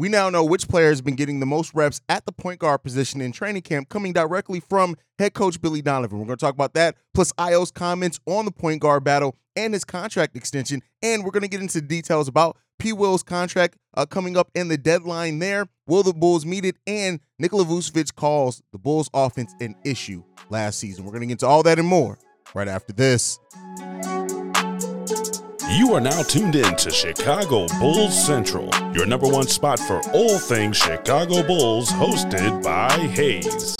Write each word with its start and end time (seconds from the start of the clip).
we 0.00 0.08
now 0.08 0.30
know 0.30 0.42
which 0.42 0.66
player 0.66 0.88
has 0.88 1.02
been 1.02 1.14
getting 1.14 1.40
the 1.40 1.46
most 1.46 1.74
reps 1.74 2.00
at 2.08 2.24
the 2.24 2.32
point 2.32 2.58
guard 2.58 2.82
position 2.82 3.20
in 3.20 3.32
training 3.32 3.60
camp, 3.60 3.90
coming 3.90 4.14
directly 4.14 4.58
from 4.58 4.96
head 5.18 5.34
coach 5.34 5.60
Billy 5.60 5.82
Donovan. 5.82 6.18
We're 6.18 6.24
going 6.24 6.38
to 6.38 6.42
talk 6.42 6.54
about 6.54 6.72
that, 6.72 6.96
plus 7.12 7.32
Ayo's 7.32 7.70
comments 7.70 8.18
on 8.24 8.46
the 8.46 8.50
point 8.50 8.80
guard 8.80 9.04
battle 9.04 9.36
and 9.54 9.74
his 9.74 9.84
contract 9.84 10.36
extension. 10.36 10.80
And 11.02 11.22
we're 11.22 11.32
going 11.32 11.42
to 11.42 11.50
get 11.50 11.60
into 11.60 11.82
details 11.82 12.28
about 12.28 12.56
P. 12.78 12.94
Will's 12.94 13.22
contract 13.22 13.76
uh, 13.92 14.06
coming 14.06 14.38
up 14.38 14.50
and 14.54 14.70
the 14.70 14.78
deadline 14.78 15.38
there. 15.38 15.68
Will 15.86 16.02
the 16.02 16.14
Bulls 16.14 16.46
meet 16.46 16.64
it? 16.64 16.76
And 16.86 17.20
Nikola 17.38 17.66
Vucevic 17.66 18.14
calls 18.14 18.62
the 18.72 18.78
Bulls 18.78 19.10
offense 19.12 19.54
an 19.60 19.74
issue 19.84 20.24
last 20.48 20.78
season. 20.78 21.04
We're 21.04 21.10
going 21.10 21.20
to 21.20 21.26
get 21.26 21.32
into 21.32 21.46
all 21.46 21.62
that 21.64 21.78
and 21.78 21.86
more 21.86 22.16
right 22.54 22.68
after 22.68 22.94
this. 22.94 23.38
You 25.72 25.94
are 25.94 26.00
now 26.00 26.22
tuned 26.24 26.56
in 26.56 26.74
to 26.74 26.90
Chicago 26.90 27.68
Bulls 27.78 28.26
Central, 28.26 28.68
your 28.92 29.06
number 29.06 29.28
one 29.28 29.46
spot 29.46 29.78
for 29.78 30.00
all 30.12 30.36
things 30.36 30.76
Chicago 30.76 31.46
Bulls, 31.46 31.88
hosted 31.92 32.60
by 32.60 32.90
Haize. 32.90 33.76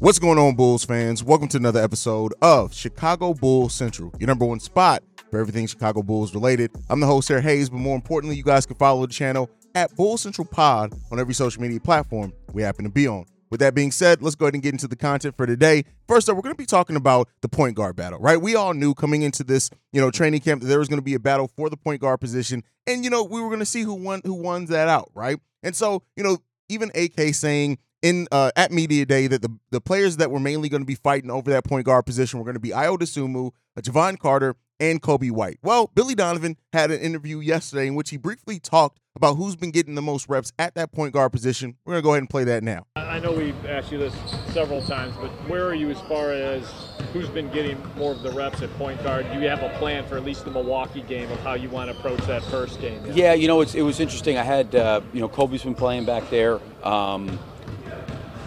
What's 0.00 0.18
going 0.18 0.36
on, 0.36 0.54
Bulls 0.54 0.84
fans? 0.84 1.24
Welcome 1.24 1.48
to 1.48 1.56
another 1.56 1.82
episode 1.82 2.34
of 2.42 2.74
Chicago 2.74 3.32
Bulls 3.32 3.72
Central, 3.72 4.12
your 4.18 4.26
number 4.26 4.44
one 4.44 4.60
spot 4.60 5.02
for 5.30 5.40
everything 5.40 5.66
Chicago 5.66 6.02
Bulls 6.02 6.34
related. 6.34 6.70
I'm 6.90 7.00
the 7.00 7.06
host, 7.06 7.28
Sarah 7.28 7.40
Haize, 7.40 7.70
but 7.70 7.78
more 7.78 7.96
importantly, 7.96 8.36
you 8.36 8.44
guys 8.44 8.66
can 8.66 8.76
follow 8.76 9.06
the 9.06 9.14
channel 9.14 9.48
at 9.74 9.96
Bull 9.96 10.18
Central 10.18 10.46
Pod 10.46 10.92
on 11.10 11.18
every 11.18 11.32
social 11.32 11.62
media 11.62 11.80
platform 11.80 12.34
we 12.52 12.60
happen 12.60 12.84
to 12.84 12.90
be 12.90 13.08
on. 13.08 13.24
With 13.54 13.60
that 13.60 13.72
being 13.72 13.92
said, 13.92 14.20
let's 14.20 14.34
go 14.34 14.46
ahead 14.46 14.54
and 14.54 14.64
get 14.64 14.72
into 14.72 14.88
the 14.88 14.96
content 14.96 15.36
for 15.36 15.46
today. 15.46 15.84
First 16.08 16.28
up, 16.28 16.34
we're 16.34 16.42
going 16.42 16.56
to 16.56 16.58
be 16.58 16.66
talking 16.66 16.96
about 16.96 17.28
the 17.40 17.48
point 17.48 17.76
guard 17.76 17.94
battle, 17.94 18.18
right? 18.18 18.36
We 18.36 18.56
all 18.56 18.74
knew 18.74 18.94
coming 18.94 19.22
into 19.22 19.44
this, 19.44 19.70
you 19.92 20.00
know, 20.00 20.10
training 20.10 20.40
camp 20.40 20.62
that 20.62 20.66
there 20.66 20.80
was 20.80 20.88
going 20.88 20.98
to 20.98 21.04
be 21.04 21.14
a 21.14 21.20
battle 21.20 21.46
for 21.46 21.70
the 21.70 21.76
point 21.76 22.00
guard 22.00 22.20
position, 22.20 22.64
and 22.88 23.04
you 23.04 23.10
know, 23.10 23.22
we 23.22 23.40
were 23.40 23.46
going 23.46 23.60
to 23.60 23.64
see 23.64 23.82
who 23.82 23.94
won 23.94 24.22
who 24.24 24.34
won 24.34 24.64
that 24.64 24.88
out, 24.88 25.08
right? 25.14 25.38
And 25.62 25.76
so, 25.76 26.02
you 26.16 26.24
know, 26.24 26.38
even 26.68 26.90
AK 26.96 27.32
saying 27.32 27.78
in 28.02 28.26
uh, 28.32 28.50
at 28.56 28.72
media 28.72 29.06
day 29.06 29.28
that 29.28 29.40
the 29.40 29.56
the 29.70 29.80
players 29.80 30.16
that 30.16 30.32
were 30.32 30.40
mainly 30.40 30.68
going 30.68 30.82
to 30.82 30.86
be 30.86 30.96
fighting 30.96 31.30
over 31.30 31.48
that 31.52 31.62
point 31.62 31.86
guard 31.86 32.06
position 32.06 32.40
were 32.40 32.44
going 32.44 32.54
to 32.54 32.60
be 32.60 32.70
Ayo 32.70 32.98
Dosunmu, 32.98 33.52
Jevon 33.80 34.18
Carter, 34.18 34.56
and 34.80 35.00
Coby 35.00 35.30
White. 35.30 35.58
Well, 35.62 35.90
Billy 35.94 36.14
Donovan 36.14 36.56
had 36.72 36.90
an 36.90 37.00
interview 37.00 37.38
yesterday 37.38 37.86
in 37.86 37.94
which 37.94 38.10
he 38.10 38.16
briefly 38.16 38.58
talked 38.58 39.00
about 39.16 39.36
who's 39.36 39.54
been 39.54 39.70
getting 39.70 39.94
the 39.94 40.02
most 40.02 40.28
reps 40.28 40.52
at 40.58 40.74
that 40.74 40.92
point 40.92 41.12
guard 41.12 41.32
position. 41.32 41.76
We're 41.84 41.92
going 41.92 42.02
to 42.02 42.04
go 42.04 42.10
ahead 42.10 42.22
and 42.22 42.30
play 42.30 42.44
that 42.44 42.64
now. 42.64 42.86
I 42.96 43.20
know 43.20 43.32
we've 43.32 43.66
asked 43.66 43.92
you 43.92 43.98
this 43.98 44.14
several 44.52 44.82
times, 44.82 45.14
but 45.20 45.28
where 45.48 45.66
are 45.66 45.74
you 45.74 45.90
as 45.90 46.00
far 46.02 46.32
as 46.32 46.68
who's 47.12 47.28
been 47.28 47.48
getting 47.50 47.80
more 47.96 48.12
of 48.12 48.22
the 48.22 48.32
reps 48.32 48.62
at 48.62 48.70
point 48.76 49.02
guard? 49.04 49.26
Do 49.32 49.38
you 49.38 49.48
have 49.48 49.62
a 49.62 49.68
plan 49.78 50.04
for 50.06 50.16
at 50.16 50.24
least 50.24 50.44
the 50.44 50.50
Milwaukee 50.50 51.02
game 51.02 51.30
of 51.30 51.38
how 51.40 51.54
you 51.54 51.68
want 51.68 51.90
to 51.90 51.96
approach 51.96 52.20
that 52.26 52.42
first 52.44 52.80
game? 52.80 53.00
Yeah, 53.12 53.34
you 53.34 53.46
know, 53.46 53.60
it 53.60 53.82
was 53.82 54.00
interesting. 54.00 54.36
I 54.36 54.42
had, 54.42 54.74
uh, 54.74 55.00
you 55.12 55.20
know, 55.20 55.28
Coby's 55.28 55.62
been 55.62 55.76
playing 55.76 56.06
back 56.06 56.28
there. 56.30 56.58
Um, 56.82 57.38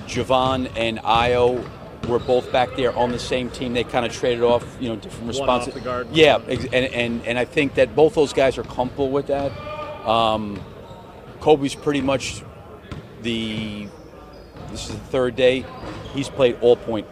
Jevon 0.06 0.72
and 0.76 1.00
Ayo 1.00 1.66
were 2.08 2.20
both 2.20 2.52
back 2.52 2.76
there 2.76 2.96
on 2.96 3.12
the 3.12 3.20
same 3.20 3.50
team. 3.50 3.74
They 3.74 3.84
kind 3.84 4.06
of 4.06 4.12
traded 4.12 4.44
off, 4.44 4.64
you 4.80 4.90
know, 4.90 4.96
different 4.96 5.28
responsibilities. 5.28 6.12
Yeah, 6.16 6.38
and, 6.48 6.74
and 6.74 7.26
and 7.26 7.40
I 7.40 7.46
think 7.46 7.76
that 7.76 7.96
both 7.96 8.16
those 8.16 8.34
guys 8.34 8.58
are 8.58 8.64
comfortable 8.64 9.10
with 9.10 9.28
that. 9.28 9.52
Um, 10.08 10.62
Coby's 11.40 11.76
pretty 11.76 12.02
much 12.02 12.44
the. 13.22 13.88
This 14.70 14.90
is 14.90 14.96
the 14.96 15.06
third 15.06 15.36
day. 15.36 15.66
He's 16.14 16.30
played 16.30 16.58
all 16.62 16.76
point. 16.76 17.08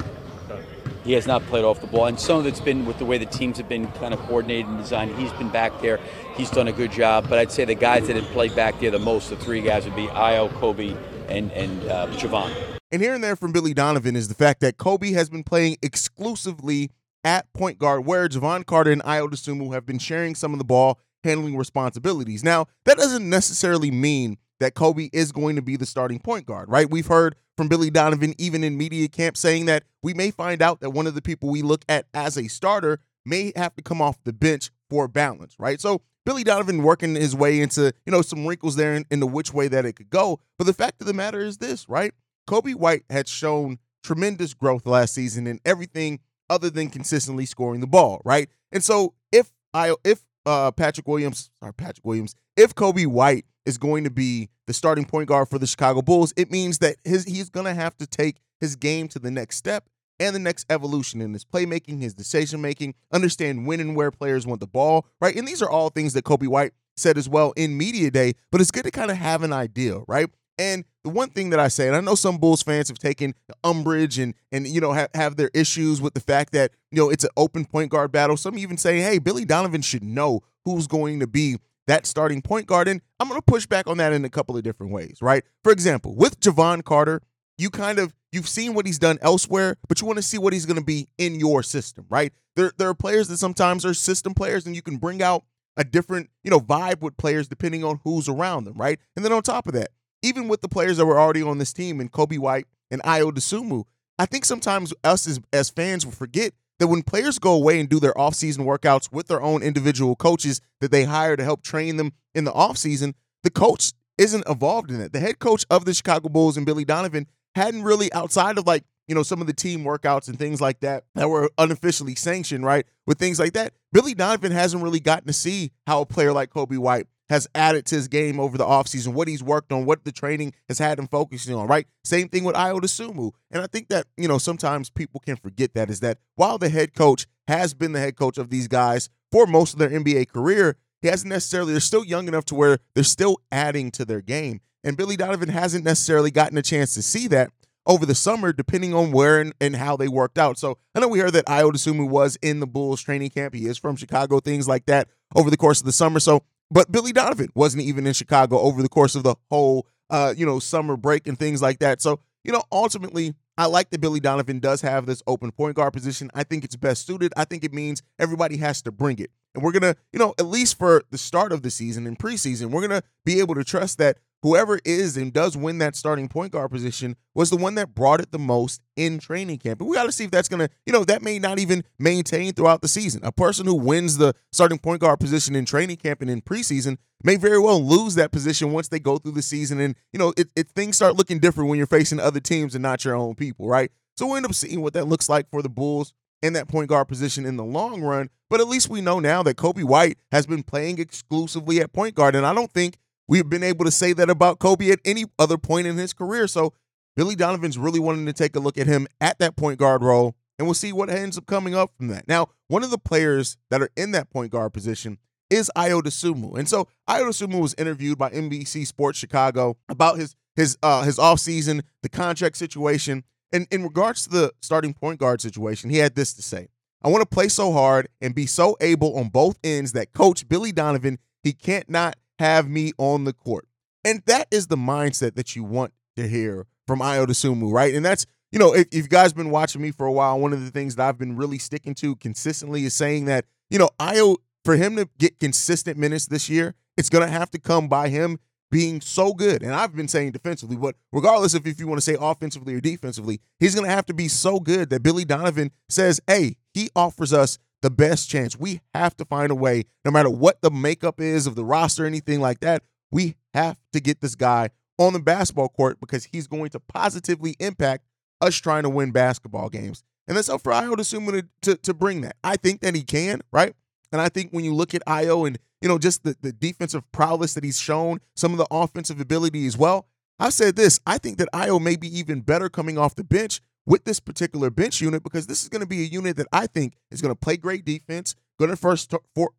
He 1.05 1.13
has 1.13 1.27
not 1.27 1.43
played 1.43 1.63
off 1.63 1.81
the 1.81 1.87
ball, 1.87 2.07
and 2.07 2.19
some 2.19 2.39
of 2.39 2.47
it's 2.47 2.59
been 2.59 2.85
with 2.85 2.97
the 2.97 3.05
way 3.05 3.19
the 3.19 3.27
teams 3.27 3.57
have 3.57 3.69
been 3.69 3.87
kind 3.93 4.13
of 4.13 4.19
coordinated 4.21 4.65
and 4.65 4.77
designed. 4.79 5.15
He's 5.17 5.31
been 5.33 5.49
back 5.49 5.79
there. 5.79 5.99
He's 6.35 6.49
done 6.49 6.67
a 6.67 6.71
good 6.71 6.91
job. 6.91 7.29
But 7.29 7.37
I'd 7.37 7.51
say 7.51 7.63
the 7.63 7.75
guys 7.75 8.07
that 8.07 8.15
have 8.15 8.25
played 8.31 8.55
back 8.55 8.79
there 8.79 8.89
the 8.89 8.99
most, 8.99 9.29
the 9.29 9.35
three 9.35 9.61
guys, 9.61 9.85
would 9.85 9.95
be 9.95 10.07
Ayo, 10.07 10.49
Coby, 10.49 10.97
and 11.29 11.51
and 11.51 11.87
uh, 11.87 12.07
Jevon. 12.07 12.74
And 12.91 13.01
here 13.01 13.13
and 13.13 13.23
there 13.23 13.35
from 13.35 13.51
Billy 13.51 13.73
Donovan 13.73 14.15
is 14.15 14.27
the 14.27 14.35
fact 14.35 14.59
that 14.61 14.77
Coby 14.77 15.13
has 15.13 15.29
been 15.29 15.43
playing 15.43 15.77
exclusively 15.81 16.91
at 17.23 17.51
point 17.53 17.79
guard, 17.79 18.05
where 18.05 18.29
Jevon 18.29 18.65
Carter 18.65 18.91
and 18.91 19.03
Ayo 19.03 19.27
Dosunmu 19.27 19.73
have 19.73 19.85
been 19.85 19.97
sharing 19.97 20.35
some 20.35 20.53
of 20.53 20.59
the 20.59 20.65
ball 20.65 20.99
handling 21.23 21.57
responsibilities. 21.57 22.43
Now, 22.43 22.67
that 22.85 22.97
doesn't 22.97 23.27
necessarily 23.27 23.89
mean 23.89 24.37
that 24.59 24.75
Coby 24.75 25.09
is 25.11 25.31
going 25.31 25.55
to 25.55 25.61
be 25.61 25.75
the 25.75 25.87
starting 25.87 26.19
point 26.19 26.45
guard, 26.45 26.69
right? 26.69 26.89
We've 26.89 27.07
heard 27.07 27.35
from 27.57 27.67
Billy 27.67 27.89
Donovan, 27.89 28.35
even 28.37 28.63
in 28.63 28.77
media 28.77 29.07
camp, 29.07 29.35
saying 29.35 29.65
that 29.65 29.83
we 30.03 30.13
may 30.13 30.29
find 30.29 30.61
out 30.61 30.81
that 30.81 30.91
one 30.91 31.07
of 31.07 31.15
the 31.15 31.21
people 31.21 31.49
we 31.49 31.63
look 31.63 31.83
at 31.89 32.05
as 32.13 32.37
a 32.37 32.47
starter 32.47 32.99
may 33.25 33.51
have 33.55 33.75
to 33.75 33.81
come 33.81 34.01
off 34.01 34.23
the 34.23 34.33
bench 34.33 34.69
for 34.89 35.07
balance, 35.07 35.55
right? 35.57 35.81
So 35.81 36.01
Billy 36.25 36.43
Donovan 36.43 36.83
working 36.83 37.15
his 37.15 37.35
way 37.35 37.59
into, 37.59 37.91
you 38.05 38.11
know, 38.11 38.21
some 38.21 38.45
wrinkles 38.45 38.75
there 38.75 39.03
in, 39.09 39.31
which 39.31 39.53
way 39.53 39.67
that 39.67 39.85
it 39.85 39.93
could 39.93 40.11
go. 40.11 40.39
But 40.57 40.65
the 40.65 40.73
fact 40.73 41.01
of 41.01 41.07
the 41.07 41.13
matter 41.13 41.39
is 41.39 41.57
this, 41.57 41.89
right? 41.89 42.13
Coby 42.47 42.75
White 42.75 43.03
had 43.09 43.27
shown 43.27 43.79
tremendous 44.03 44.53
growth 44.53 44.85
last 44.85 45.13
season 45.13 45.47
in 45.47 45.59
everything 45.65 46.19
other 46.49 46.69
than 46.69 46.89
consistently 46.89 47.45
scoring 47.45 47.81
the 47.81 47.87
ball, 47.87 48.21
right? 48.23 48.49
And 48.71 48.83
so 48.83 49.13
if 49.31 49.51
I 49.73 49.95
if 50.03 50.23
uh, 50.45 50.71
Patrick 50.71 51.07
Williams, 51.07 51.49
or 51.61 51.73
Patrick 51.73 52.05
Williams, 52.05 52.35
if 52.55 52.75
Coby 52.75 53.07
White 53.07 53.45
is 53.65 53.77
going 53.77 54.03
to 54.03 54.11
be 54.11 54.49
the 54.67 54.73
starting 54.73 55.05
point 55.05 55.27
guard 55.27 55.49
for 55.49 55.57
the 55.57 55.67
Chicago 55.67 56.01
Bulls, 56.01 56.33
it 56.37 56.51
means 56.51 56.79
that 56.79 56.97
his 57.03 57.25
he's 57.25 57.49
going 57.49 57.65
to 57.65 57.73
have 57.73 57.97
to 57.97 58.07
take 58.07 58.37
his 58.59 58.75
game 58.75 59.07
to 59.09 59.19
the 59.19 59.31
next 59.31 59.57
step 59.57 59.89
and 60.19 60.35
the 60.35 60.39
next 60.39 60.65
evolution 60.69 61.21
in 61.21 61.33
his 61.33 61.43
playmaking, 61.43 62.01
his 62.01 62.13
decision 62.13 62.61
making, 62.61 62.93
understand 63.11 63.67
when 63.67 63.79
and 63.79 63.95
where 63.95 64.11
players 64.11 64.47
want 64.47 64.61
the 64.61 64.67
ball, 64.67 65.05
right? 65.19 65.35
And 65.35 65.47
these 65.47 65.61
are 65.61 65.69
all 65.69 65.89
things 65.89 66.13
that 66.13 66.23
Coby 66.23 66.47
White 66.47 66.71
said 66.95 67.17
as 67.17 67.27
well 67.27 67.53
in 67.57 67.77
media 67.77 68.09
day, 68.09 68.33
but 68.51 68.61
it's 68.61 68.71
good 68.71 68.85
to 68.85 68.91
kind 68.91 69.11
of 69.11 69.17
have 69.17 69.43
an 69.43 69.51
idea, 69.51 69.99
right? 70.07 70.29
And 70.57 70.85
the 71.03 71.09
one 71.09 71.29
thing 71.29 71.49
that 71.49 71.59
I 71.59 71.67
say, 71.67 71.87
and 71.87 71.95
I 71.95 71.99
know 71.99 72.15
some 72.15 72.37
Bulls 72.37 72.63
fans 72.63 72.87
have 72.87 72.97
taken 72.97 73.35
umbrage 73.63 74.17
and 74.17 74.33
and 74.51 74.67
you 74.67 74.79
know 74.79 74.93
have, 74.93 75.09
have 75.13 75.35
their 75.35 75.51
issues 75.53 76.01
with 76.01 76.13
the 76.13 76.19
fact 76.19 76.53
that 76.53 76.71
you 76.91 76.97
know 76.97 77.09
it's 77.09 77.23
an 77.23 77.31
open 77.35 77.65
point 77.65 77.91
guard 77.91 78.11
battle. 78.11 78.37
Some 78.37 78.57
even 78.57 78.77
say, 78.77 79.01
hey, 79.01 79.19
Billy 79.19 79.45
Donovan 79.45 79.81
should 79.81 80.03
know 80.03 80.41
who's 80.63 80.87
going 80.87 81.19
to 81.19 81.27
be 81.27 81.57
that 81.87 82.05
starting 82.05 82.41
point 82.41 82.67
guard. 82.67 82.87
And 82.87 83.01
I'm 83.19 83.27
going 83.27 83.39
to 83.39 83.45
push 83.45 83.65
back 83.65 83.87
on 83.87 83.97
that 83.97 84.13
in 84.13 84.25
a 84.25 84.29
couple 84.29 84.57
of 84.57 84.63
different 84.63 84.91
ways, 84.91 85.19
right? 85.21 85.43
For 85.63 85.71
example, 85.71 86.15
with 86.15 86.39
Jevon 86.39 86.83
Carter, 86.83 87.21
you 87.57 87.69
kind 87.69 87.99
of 87.99 88.13
you've 88.31 88.49
seen 88.49 88.73
what 88.73 88.85
he's 88.85 88.99
done 88.99 89.17
elsewhere, 89.21 89.77
but 89.87 90.01
you 90.01 90.07
want 90.07 90.17
to 90.17 90.23
see 90.23 90.37
what 90.37 90.53
he's 90.53 90.65
going 90.65 90.79
to 90.79 90.85
be 90.85 91.07
in 91.17 91.39
your 91.39 91.63
system, 91.63 92.05
right? 92.09 92.33
There 92.55 92.71
there 92.77 92.89
are 92.89 92.95
players 92.95 93.27
that 93.27 93.37
sometimes 93.37 93.85
are 93.85 93.93
system 93.93 94.33
players, 94.33 94.65
and 94.65 94.75
you 94.75 94.81
can 94.81 94.97
bring 94.97 95.21
out 95.21 95.43
a 95.77 95.83
different 95.83 96.29
you 96.43 96.51
know 96.51 96.59
vibe 96.59 97.01
with 97.01 97.17
players 97.17 97.47
depending 97.47 97.83
on 97.83 97.99
who's 98.03 98.27
around 98.27 98.65
them, 98.65 98.75
right? 98.75 98.99
And 99.15 99.23
then 99.23 99.31
on 99.31 99.41
top 99.41 99.67
of 99.67 99.73
that, 99.73 99.89
even 100.25 100.47
with 100.47 100.61
the 100.61 100.67
players 100.67 100.97
that 100.97 101.05
were 101.05 101.19
already 101.19 101.43
on 101.43 101.59
this 101.59 101.71
team 101.71 101.99
and 101.99 102.11
Coby 102.11 102.39
White 102.39 102.65
and 102.89 103.01
Ayo 103.03 103.31
Dosunmu, 103.31 103.83
I 104.17 104.25
think 104.25 104.43
sometimes 104.43 104.91
us 105.03 105.27
as, 105.27 105.39
as 105.53 105.69
fans 105.69 106.03
will 106.03 106.13
forget 106.13 106.53
that 106.79 106.87
when 106.87 107.03
players 107.03 107.37
go 107.37 107.53
away 107.53 107.79
and 107.79 107.87
do 107.87 107.99
their 107.99 108.13
offseason 108.13 108.65
workouts 108.65 109.11
with 109.11 109.27
their 109.27 109.41
own 109.41 109.61
individual 109.61 110.15
coaches 110.15 110.61
that 110.81 110.91
they 110.91 111.03
hire 111.03 111.35
to 111.35 111.43
help 111.43 111.61
train 111.61 111.97
them 111.97 112.11
in 112.33 112.43
the 112.43 112.51
offseason, 112.51 113.13
the 113.43 113.51
coach 113.51 113.93
isn't 114.17 114.47
involved 114.47 114.89
in 114.89 114.99
it. 114.99 115.13
The 115.13 115.19
head 115.19 115.37
coach 115.37 115.63
of 115.69 115.85
the 115.85 115.93
Chicago 115.93 116.29
Bulls 116.29 116.57
and 116.57 116.65
Billy 116.65 116.85
Donovan 116.85 117.27
hadn't 117.53 117.83
really, 117.83 118.11
outside 118.11 118.57
of 118.57 118.65
like, 118.65 118.83
you 119.07 119.13
know, 119.13 119.23
some 119.23 119.41
of 119.41 119.47
the 119.47 119.53
team 119.53 119.83
workouts 119.83 120.27
and 120.27 120.39
things 120.39 120.59
like 120.59 120.79
that 120.79 121.03
that 121.13 121.29
were 121.29 121.51
unofficially 121.59 122.15
sanctioned, 122.15 122.65
right? 122.65 122.87
With 123.05 123.19
things 123.19 123.39
like 123.39 123.53
that, 123.53 123.73
Billy 123.93 124.15
Donovan 124.15 124.51
hasn't 124.51 124.81
really 124.81 124.99
gotten 124.99 125.27
to 125.27 125.33
see 125.33 125.71
how 125.85 126.01
a 126.01 126.05
player 126.05 126.33
like 126.33 126.49
Coby 126.49 126.79
White 126.79 127.05
has 127.29 127.47
added 127.55 127.85
to 127.87 127.95
his 127.95 128.07
game 128.07 128.39
over 128.39 128.57
the 128.57 128.65
offseason, 128.65 129.13
what 129.13 129.27
he's 129.27 129.43
worked 129.43 129.71
on, 129.71 129.85
what 129.85 130.03
the 130.03 130.11
training 130.11 130.53
has 130.69 130.77
had 130.77 130.99
him 130.99 131.07
focusing 131.07 131.55
on, 131.55 131.67
right? 131.67 131.87
Same 132.03 132.29
thing 132.29 132.43
with 132.43 132.55
Ayo 132.55 132.79
Dosunmu. 132.79 133.31
And 133.51 133.63
I 133.63 133.67
think 133.67 133.87
that, 133.89 134.07
you 134.17 134.27
know, 134.27 134.37
sometimes 134.37 134.89
people 134.89 135.19
can 135.19 135.35
forget 135.35 135.73
that 135.73 135.89
is 135.89 136.01
that 136.01 136.19
while 136.35 136.57
the 136.57 136.69
head 136.69 136.93
coach 136.93 137.25
has 137.47 137.73
been 137.73 137.93
the 137.93 137.99
head 137.99 138.15
coach 138.15 138.37
of 138.37 138.49
these 138.49 138.67
guys 138.67 139.09
for 139.31 139.47
most 139.47 139.73
of 139.73 139.79
their 139.79 139.89
NBA 139.89 140.29
career, 140.29 140.77
he 141.01 141.07
hasn't 141.07 141.29
necessarily, 141.29 141.71
they're 141.71 141.81
still 141.81 142.05
young 142.05 142.27
enough 142.27 142.45
to 142.45 142.55
where 142.55 142.79
they're 142.93 143.03
still 143.03 143.37
adding 143.51 143.91
to 143.91 144.05
their 144.05 144.21
game. 144.21 144.61
And 144.83 144.95
Billy 144.95 145.17
Donovan 145.17 145.49
hasn't 145.49 145.83
necessarily 145.83 146.31
gotten 146.31 146.57
a 146.57 146.61
chance 146.61 146.93
to 146.93 147.01
see 147.01 147.27
that 147.29 147.51
over 147.87 148.05
the 148.05 148.15
summer, 148.15 148.51
depending 148.51 148.93
on 148.93 149.11
where 149.11 149.39
and, 149.39 149.53
and 149.61 149.75
how 149.75 149.95
they 149.95 150.07
worked 150.07 150.37
out. 150.37 150.57
So 150.57 150.77
I 150.93 150.99
know 150.99 151.07
we 151.07 151.19
heard 151.19 151.33
that 151.33 151.45
Ayo 151.45 151.71
Dosunmu 151.71 152.09
was 152.09 152.37
in 152.41 152.59
the 152.59 152.67
Bulls 152.67 153.01
training 153.01 153.29
camp. 153.29 153.53
He 153.53 153.65
is 153.65 153.77
from 153.77 153.95
Chicago, 153.95 154.39
things 154.39 154.67
like 154.67 154.85
that 154.87 155.07
over 155.35 155.49
the 155.49 155.57
course 155.57 155.79
of 155.79 155.85
the 155.85 155.91
summer. 155.91 156.19
So 156.19 156.43
but 156.71 156.91
Billy 156.91 157.11
Donovan 157.11 157.49
wasn't 157.55 157.83
even 157.83 158.07
in 158.07 158.13
Chicago 158.13 158.59
over 158.59 158.81
the 158.81 158.89
course 158.89 159.15
of 159.15 159.23
the 159.23 159.35
whole, 159.49 159.87
uh, 160.09 160.33
you 160.35 160.45
know, 160.45 160.59
summer 160.59 160.97
break 160.97 161.27
and 161.27 161.37
things 161.37 161.61
like 161.61 161.79
that. 161.79 162.01
So, 162.01 162.19
you 162.43 162.51
know, 162.51 162.63
ultimately, 162.71 163.33
I 163.57 163.67
like 163.67 163.89
that 163.91 164.01
Billy 164.01 164.19
Donovan 164.19 164.59
does 164.59 164.81
have 164.81 165.05
this 165.05 165.23
open 165.27 165.51
point 165.51 165.75
guard 165.75 165.93
position. 165.93 166.29
I 166.33 166.43
think 166.43 166.63
it's 166.63 166.75
best 166.75 167.07
suited. 167.07 167.33
I 167.37 167.45
think 167.45 167.63
it 167.63 167.73
means 167.73 168.03
everybody 168.19 168.57
has 168.57 168.81
to 168.83 168.91
bring 168.91 169.19
it. 169.19 169.31
And 169.53 169.63
we're 169.63 169.71
going 169.71 169.93
to, 169.93 169.95
you 170.11 170.19
know, 170.19 170.33
at 170.37 170.45
least 170.45 170.77
for 170.77 171.03
the 171.11 171.17
start 171.17 171.53
of 171.53 171.61
the 171.61 171.71
season 171.71 172.05
and 172.05 172.19
preseason, 172.19 172.71
we're 172.71 172.85
going 172.85 173.01
to 173.01 173.07
be 173.23 173.39
able 173.39 173.55
to 173.55 173.63
trust 173.63 173.97
that 173.99 174.17
whoever 174.41 174.79
is 174.85 175.17
and 175.17 175.33
does 175.33 175.57
win 175.57 175.79
that 175.79 175.95
starting 175.95 176.27
point 176.27 176.51
guard 176.51 176.71
position 176.71 177.15
was 177.33 177.49
the 177.49 177.57
one 177.57 177.75
that 177.75 177.95
brought 177.95 178.19
it 178.19 178.31
the 178.31 178.39
most 178.39 178.81
in 178.95 179.17
training 179.19 179.57
camp. 179.57 179.81
And 179.81 179.89
we 179.89 179.95
got 179.95 180.03
to 180.03 180.11
see 180.11 180.25
if 180.25 180.31
that's 180.31 180.47
going 180.47 180.67
to, 180.67 180.69
you 180.85 180.93
know, 180.93 181.03
that 181.05 181.21
may 181.21 181.39
not 181.39 181.59
even 181.59 181.83
maintain 181.99 182.53
throughout 182.53 182.81
the 182.81 182.87
season. 182.87 183.21
A 183.23 183.31
person 183.31 183.65
who 183.65 183.75
wins 183.75 184.17
the 184.17 184.33
starting 184.51 184.77
point 184.77 185.01
guard 185.01 185.19
position 185.19 185.55
in 185.55 185.65
training 185.65 185.97
camp 185.97 186.21
and 186.21 186.29
in 186.29 186.41
preseason 186.41 186.97
may 187.23 187.35
very 187.35 187.59
well 187.59 187.83
lose 187.83 188.15
that 188.15 188.31
position 188.31 188.71
once 188.71 188.87
they 188.87 188.99
go 188.99 189.17
through 189.17 189.31
the 189.31 189.41
season. 189.41 189.79
And, 189.79 189.95
you 190.13 190.19
know, 190.19 190.33
it, 190.37 190.49
it 190.55 190.69
things 190.69 190.95
start 190.95 191.15
looking 191.15 191.39
different 191.39 191.69
when 191.69 191.77
you're 191.77 191.87
facing 191.87 192.19
other 192.19 192.39
teams 192.39 192.75
and 192.75 192.83
not 192.83 193.03
your 193.03 193.15
own 193.15 193.35
people, 193.35 193.67
right? 193.67 193.91
So 194.17 194.27
we'll 194.27 194.37
end 194.37 194.45
up 194.45 194.53
seeing 194.53 194.81
what 194.81 194.93
that 194.93 195.07
looks 195.07 195.27
like 195.27 195.49
for 195.49 195.61
the 195.61 195.69
Bulls 195.69 196.13
in 196.41 196.53
that 196.53 196.67
point 196.67 196.89
guard 196.89 197.07
position 197.07 197.45
in 197.45 197.57
the 197.57 197.63
long 197.63 198.01
run. 198.01 198.29
But 198.49 198.61
at 198.61 198.67
least 198.67 198.89
we 198.89 199.01
know 199.01 199.19
now 199.19 199.41
that 199.43 199.57
Coby 199.57 199.83
White 199.83 200.19
has 200.31 200.45
been 200.45 200.63
playing 200.63 200.99
exclusively 200.99 201.81
at 201.81 201.91
point 201.91 202.15
guard. 202.15 202.35
And 202.35 202.45
I 202.45 202.53
don't 202.53 202.71
think 202.71 202.97
we've 203.27 203.49
been 203.49 203.63
able 203.63 203.85
to 203.85 203.91
say 203.91 204.13
that 204.13 204.29
about 204.29 204.59
Coby 204.59 204.91
at 204.91 204.99
any 205.05 205.25
other 205.39 205.57
point 205.57 205.87
in 205.87 205.97
his 205.97 206.13
career. 206.13 206.47
So 206.47 206.73
Billy 207.15 207.35
Donovan's 207.35 207.77
really 207.77 207.99
wanting 207.99 208.25
to 208.25 208.33
take 208.33 208.55
a 208.55 208.59
look 208.59 208.77
at 208.77 208.87
him 208.87 209.07
at 209.21 209.39
that 209.39 209.55
point 209.55 209.79
guard 209.79 210.03
role, 210.03 210.35
and 210.59 210.67
we'll 210.67 210.73
see 210.73 210.91
what 210.91 211.09
ends 211.09 211.37
up 211.37 211.45
coming 211.45 211.73
up 211.75 211.91
from 211.97 212.07
that. 212.07 212.27
Now, 212.27 212.47
one 212.67 212.83
of 212.83 212.89
the 212.89 212.97
players 212.97 213.57
that 213.69 213.81
are 213.81 213.89
in 213.95 214.11
that 214.11 214.29
point 214.29 214.51
guard 214.51 214.73
position 214.73 215.17
is 215.49 215.71
Ayo 215.77 216.01
Dosunmu. 216.01 216.57
And 216.57 216.67
so 216.67 216.87
Ayo 217.09 217.29
Dosunmu 217.29 217.61
was 217.61 217.75
interviewed 217.77 218.17
by 218.17 218.29
NBC 218.31 218.85
Sports 218.85 219.17
Chicago 219.17 219.77
about 219.89 220.17
his 220.17 220.35
his 220.55 220.77
uh 220.81 221.03
his 221.03 221.17
offseason, 221.17 221.81
the 222.01 222.09
contract 222.09 222.57
situation. 222.57 223.23
And 223.51 223.67
in 223.71 223.83
regards 223.83 224.23
to 224.23 224.29
the 224.29 224.53
starting 224.61 224.93
point 224.93 225.19
guard 225.19 225.39
situation, 225.41 225.89
he 225.89 225.97
had 225.99 226.15
this 226.15 226.33
to 226.33 226.41
say. 226.41 226.67
I 227.03 227.09
want 227.09 227.21
to 227.21 227.27
play 227.27 227.49
so 227.49 227.71
hard 227.71 228.07
and 228.19 228.33
be 228.33 228.47
so 228.47 228.75
able 228.81 229.17
on 229.19 229.29
both 229.29 229.59
ends 229.63 229.91
that 229.91 230.11
coach 230.13 230.47
Billy 230.47 230.71
Donovan, 230.71 231.19
he 231.43 231.53
can't 231.53 231.87
not 231.87 232.15
have 232.39 232.69
me 232.69 232.91
on 232.97 233.23
the 233.23 233.33
court. 233.33 233.67
And 234.03 234.21
that 234.25 234.47
is 234.51 234.67
the 234.67 234.77
mindset 234.77 235.35
that 235.35 235.55
you 235.55 235.63
want 235.63 235.93
to 236.15 236.27
hear 236.27 236.67
from 236.87 236.99
Ayo 236.99 237.25
Dosunmu, 237.25 237.71
right? 237.71 237.93
And 237.93 238.05
that's, 238.05 238.25
you 238.51 238.59
know, 238.59 238.73
if, 238.73 238.87
if 238.87 239.03
you 239.03 239.07
guys 239.07 239.33
been 239.33 239.49
watching 239.49 239.81
me 239.81 239.91
for 239.91 240.05
a 240.05 240.11
while, 240.11 240.39
one 240.39 240.53
of 240.53 240.63
the 240.63 240.71
things 240.71 240.95
that 240.95 241.07
I've 241.07 241.17
been 241.17 241.35
really 241.35 241.57
sticking 241.57 241.95
to 241.95 242.15
consistently 242.17 242.85
is 242.85 242.93
saying 242.93 243.25
that, 243.25 243.45
you 243.69 243.79
know, 243.79 243.89
Ayo, 243.99 244.37
for 244.63 244.75
him 244.75 244.95
to 244.95 245.09
get 245.17 245.39
consistent 245.39 245.97
minutes 245.97 246.27
this 246.27 246.49
year, 246.49 246.75
it's 246.97 247.09
going 247.09 247.25
to 247.25 247.31
have 247.31 247.51
to 247.51 247.59
come 247.59 247.87
by 247.87 248.09
him 248.09 248.39
being 248.71 248.99
so 249.01 249.33
good. 249.33 249.61
And 249.61 249.73
I've 249.73 249.95
been 249.95 250.07
saying 250.07 250.31
defensively, 250.31 250.75
but 250.75 250.95
regardless 251.11 251.53
of 251.53 251.65
if 251.67 251.79
you 251.79 251.87
want 251.87 251.97
to 251.99 252.05
say 252.05 252.17
offensively 252.19 252.73
or 252.73 252.81
defensively, 252.81 253.39
he's 253.59 253.75
going 253.75 253.87
to 253.87 253.93
have 253.93 254.05
to 254.07 254.13
be 254.13 254.27
so 254.27 254.59
good 254.59 254.89
that 254.89 255.03
Billy 255.03 255.25
Donovan 255.25 255.71
says, 255.87 256.19
hey, 256.27 256.57
he 256.73 256.89
offers 256.95 257.31
us 257.31 257.57
the 257.85 257.91
best 257.91 258.27
chance. 258.27 258.57
We 258.57 258.81
have 258.95 259.15
to 259.17 259.25
find 259.25 259.51
a 259.51 259.55
way, 259.55 259.83
no 260.03 260.09
matter 260.09 260.27
what 260.29 260.59
the 260.63 260.71
makeup 260.71 261.21
is 261.21 261.45
of 261.45 261.53
the 261.53 261.63
roster, 261.63 262.03
anything 262.03 262.41
like 262.41 262.61
that, 262.61 262.81
we 263.11 263.35
have 263.53 263.77
to 263.93 263.99
get 263.99 264.21
this 264.21 264.33
guy 264.33 264.71
on 264.97 265.13
the 265.13 265.19
basketball 265.19 265.69
court 265.69 265.99
because 265.99 266.25
he's 266.25 266.47
going 266.47 266.71
to 266.71 266.79
positively 266.79 267.55
impact 267.59 268.07
us 268.41 268.55
trying 268.55 268.81
to 268.81 268.89
win 268.89 269.11
basketball 269.11 269.69
games. 269.69 270.03
And 270.27 270.35
that's 270.35 270.49
up 270.49 270.61
for 270.61 270.71
Ayo 270.71 270.97
to, 270.97 271.47
to, 271.61 271.75
to 271.75 271.93
bring 271.93 272.21
that. 272.21 272.37
I 272.43 272.55
think 272.55 272.81
that 272.81 272.95
he 272.95 273.03
can, 273.03 273.41
right? 273.51 273.75
And 274.11 274.19
I 274.19 274.29
think 274.29 274.49
when 274.49 274.65
you 274.65 274.73
look 274.73 274.95
at 274.95 275.05
Ayo 275.05 275.45
and, 275.45 275.59
you 275.79 275.87
know, 275.87 275.99
just 275.99 276.23
the, 276.23 276.35
the 276.41 276.53
defensive 276.53 277.03
prowess 277.11 277.53
that 277.53 277.63
he's 277.63 277.79
shown, 277.79 278.19
some 278.35 278.51
of 278.51 278.57
the 278.57 278.67
offensive 278.71 279.21
ability 279.21 279.67
as 279.67 279.77
well, 279.77 280.07
I've 280.39 280.53
said 280.53 280.75
this. 280.75 280.99
I 281.05 281.19
think 281.19 281.37
that 281.37 281.49
Ayo 281.53 281.79
may 281.79 281.97
be 281.97 282.07
even 282.17 282.41
better 282.41 282.67
coming 282.67 282.97
off 282.97 283.13
the 283.13 283.23
bench 283.23 283.61
with 283.85 284.03
this 284.03 284.19
particular 284.19 284.69
bench 284.69 285.01
unit 285.01 285.23
because 285.23 285.47
this 285.47 285.63
is 285.63 285.69
going 285.69 285.81
to 285.81 285.87
be 285.87 286.01
a 286.01 286.07
unit 286.07 286.37
that 286.37 286.47
I 286.51 286.67
think 286.67 286.95
is 287.11 287.21
going 287.21 287.33
to 287.33 287.39
play 287.39 287.57
great 287.57 287.85
defense, 287.85 288.35
going 288.59 288.71
to 288.71 288.77
first 288.77 289.13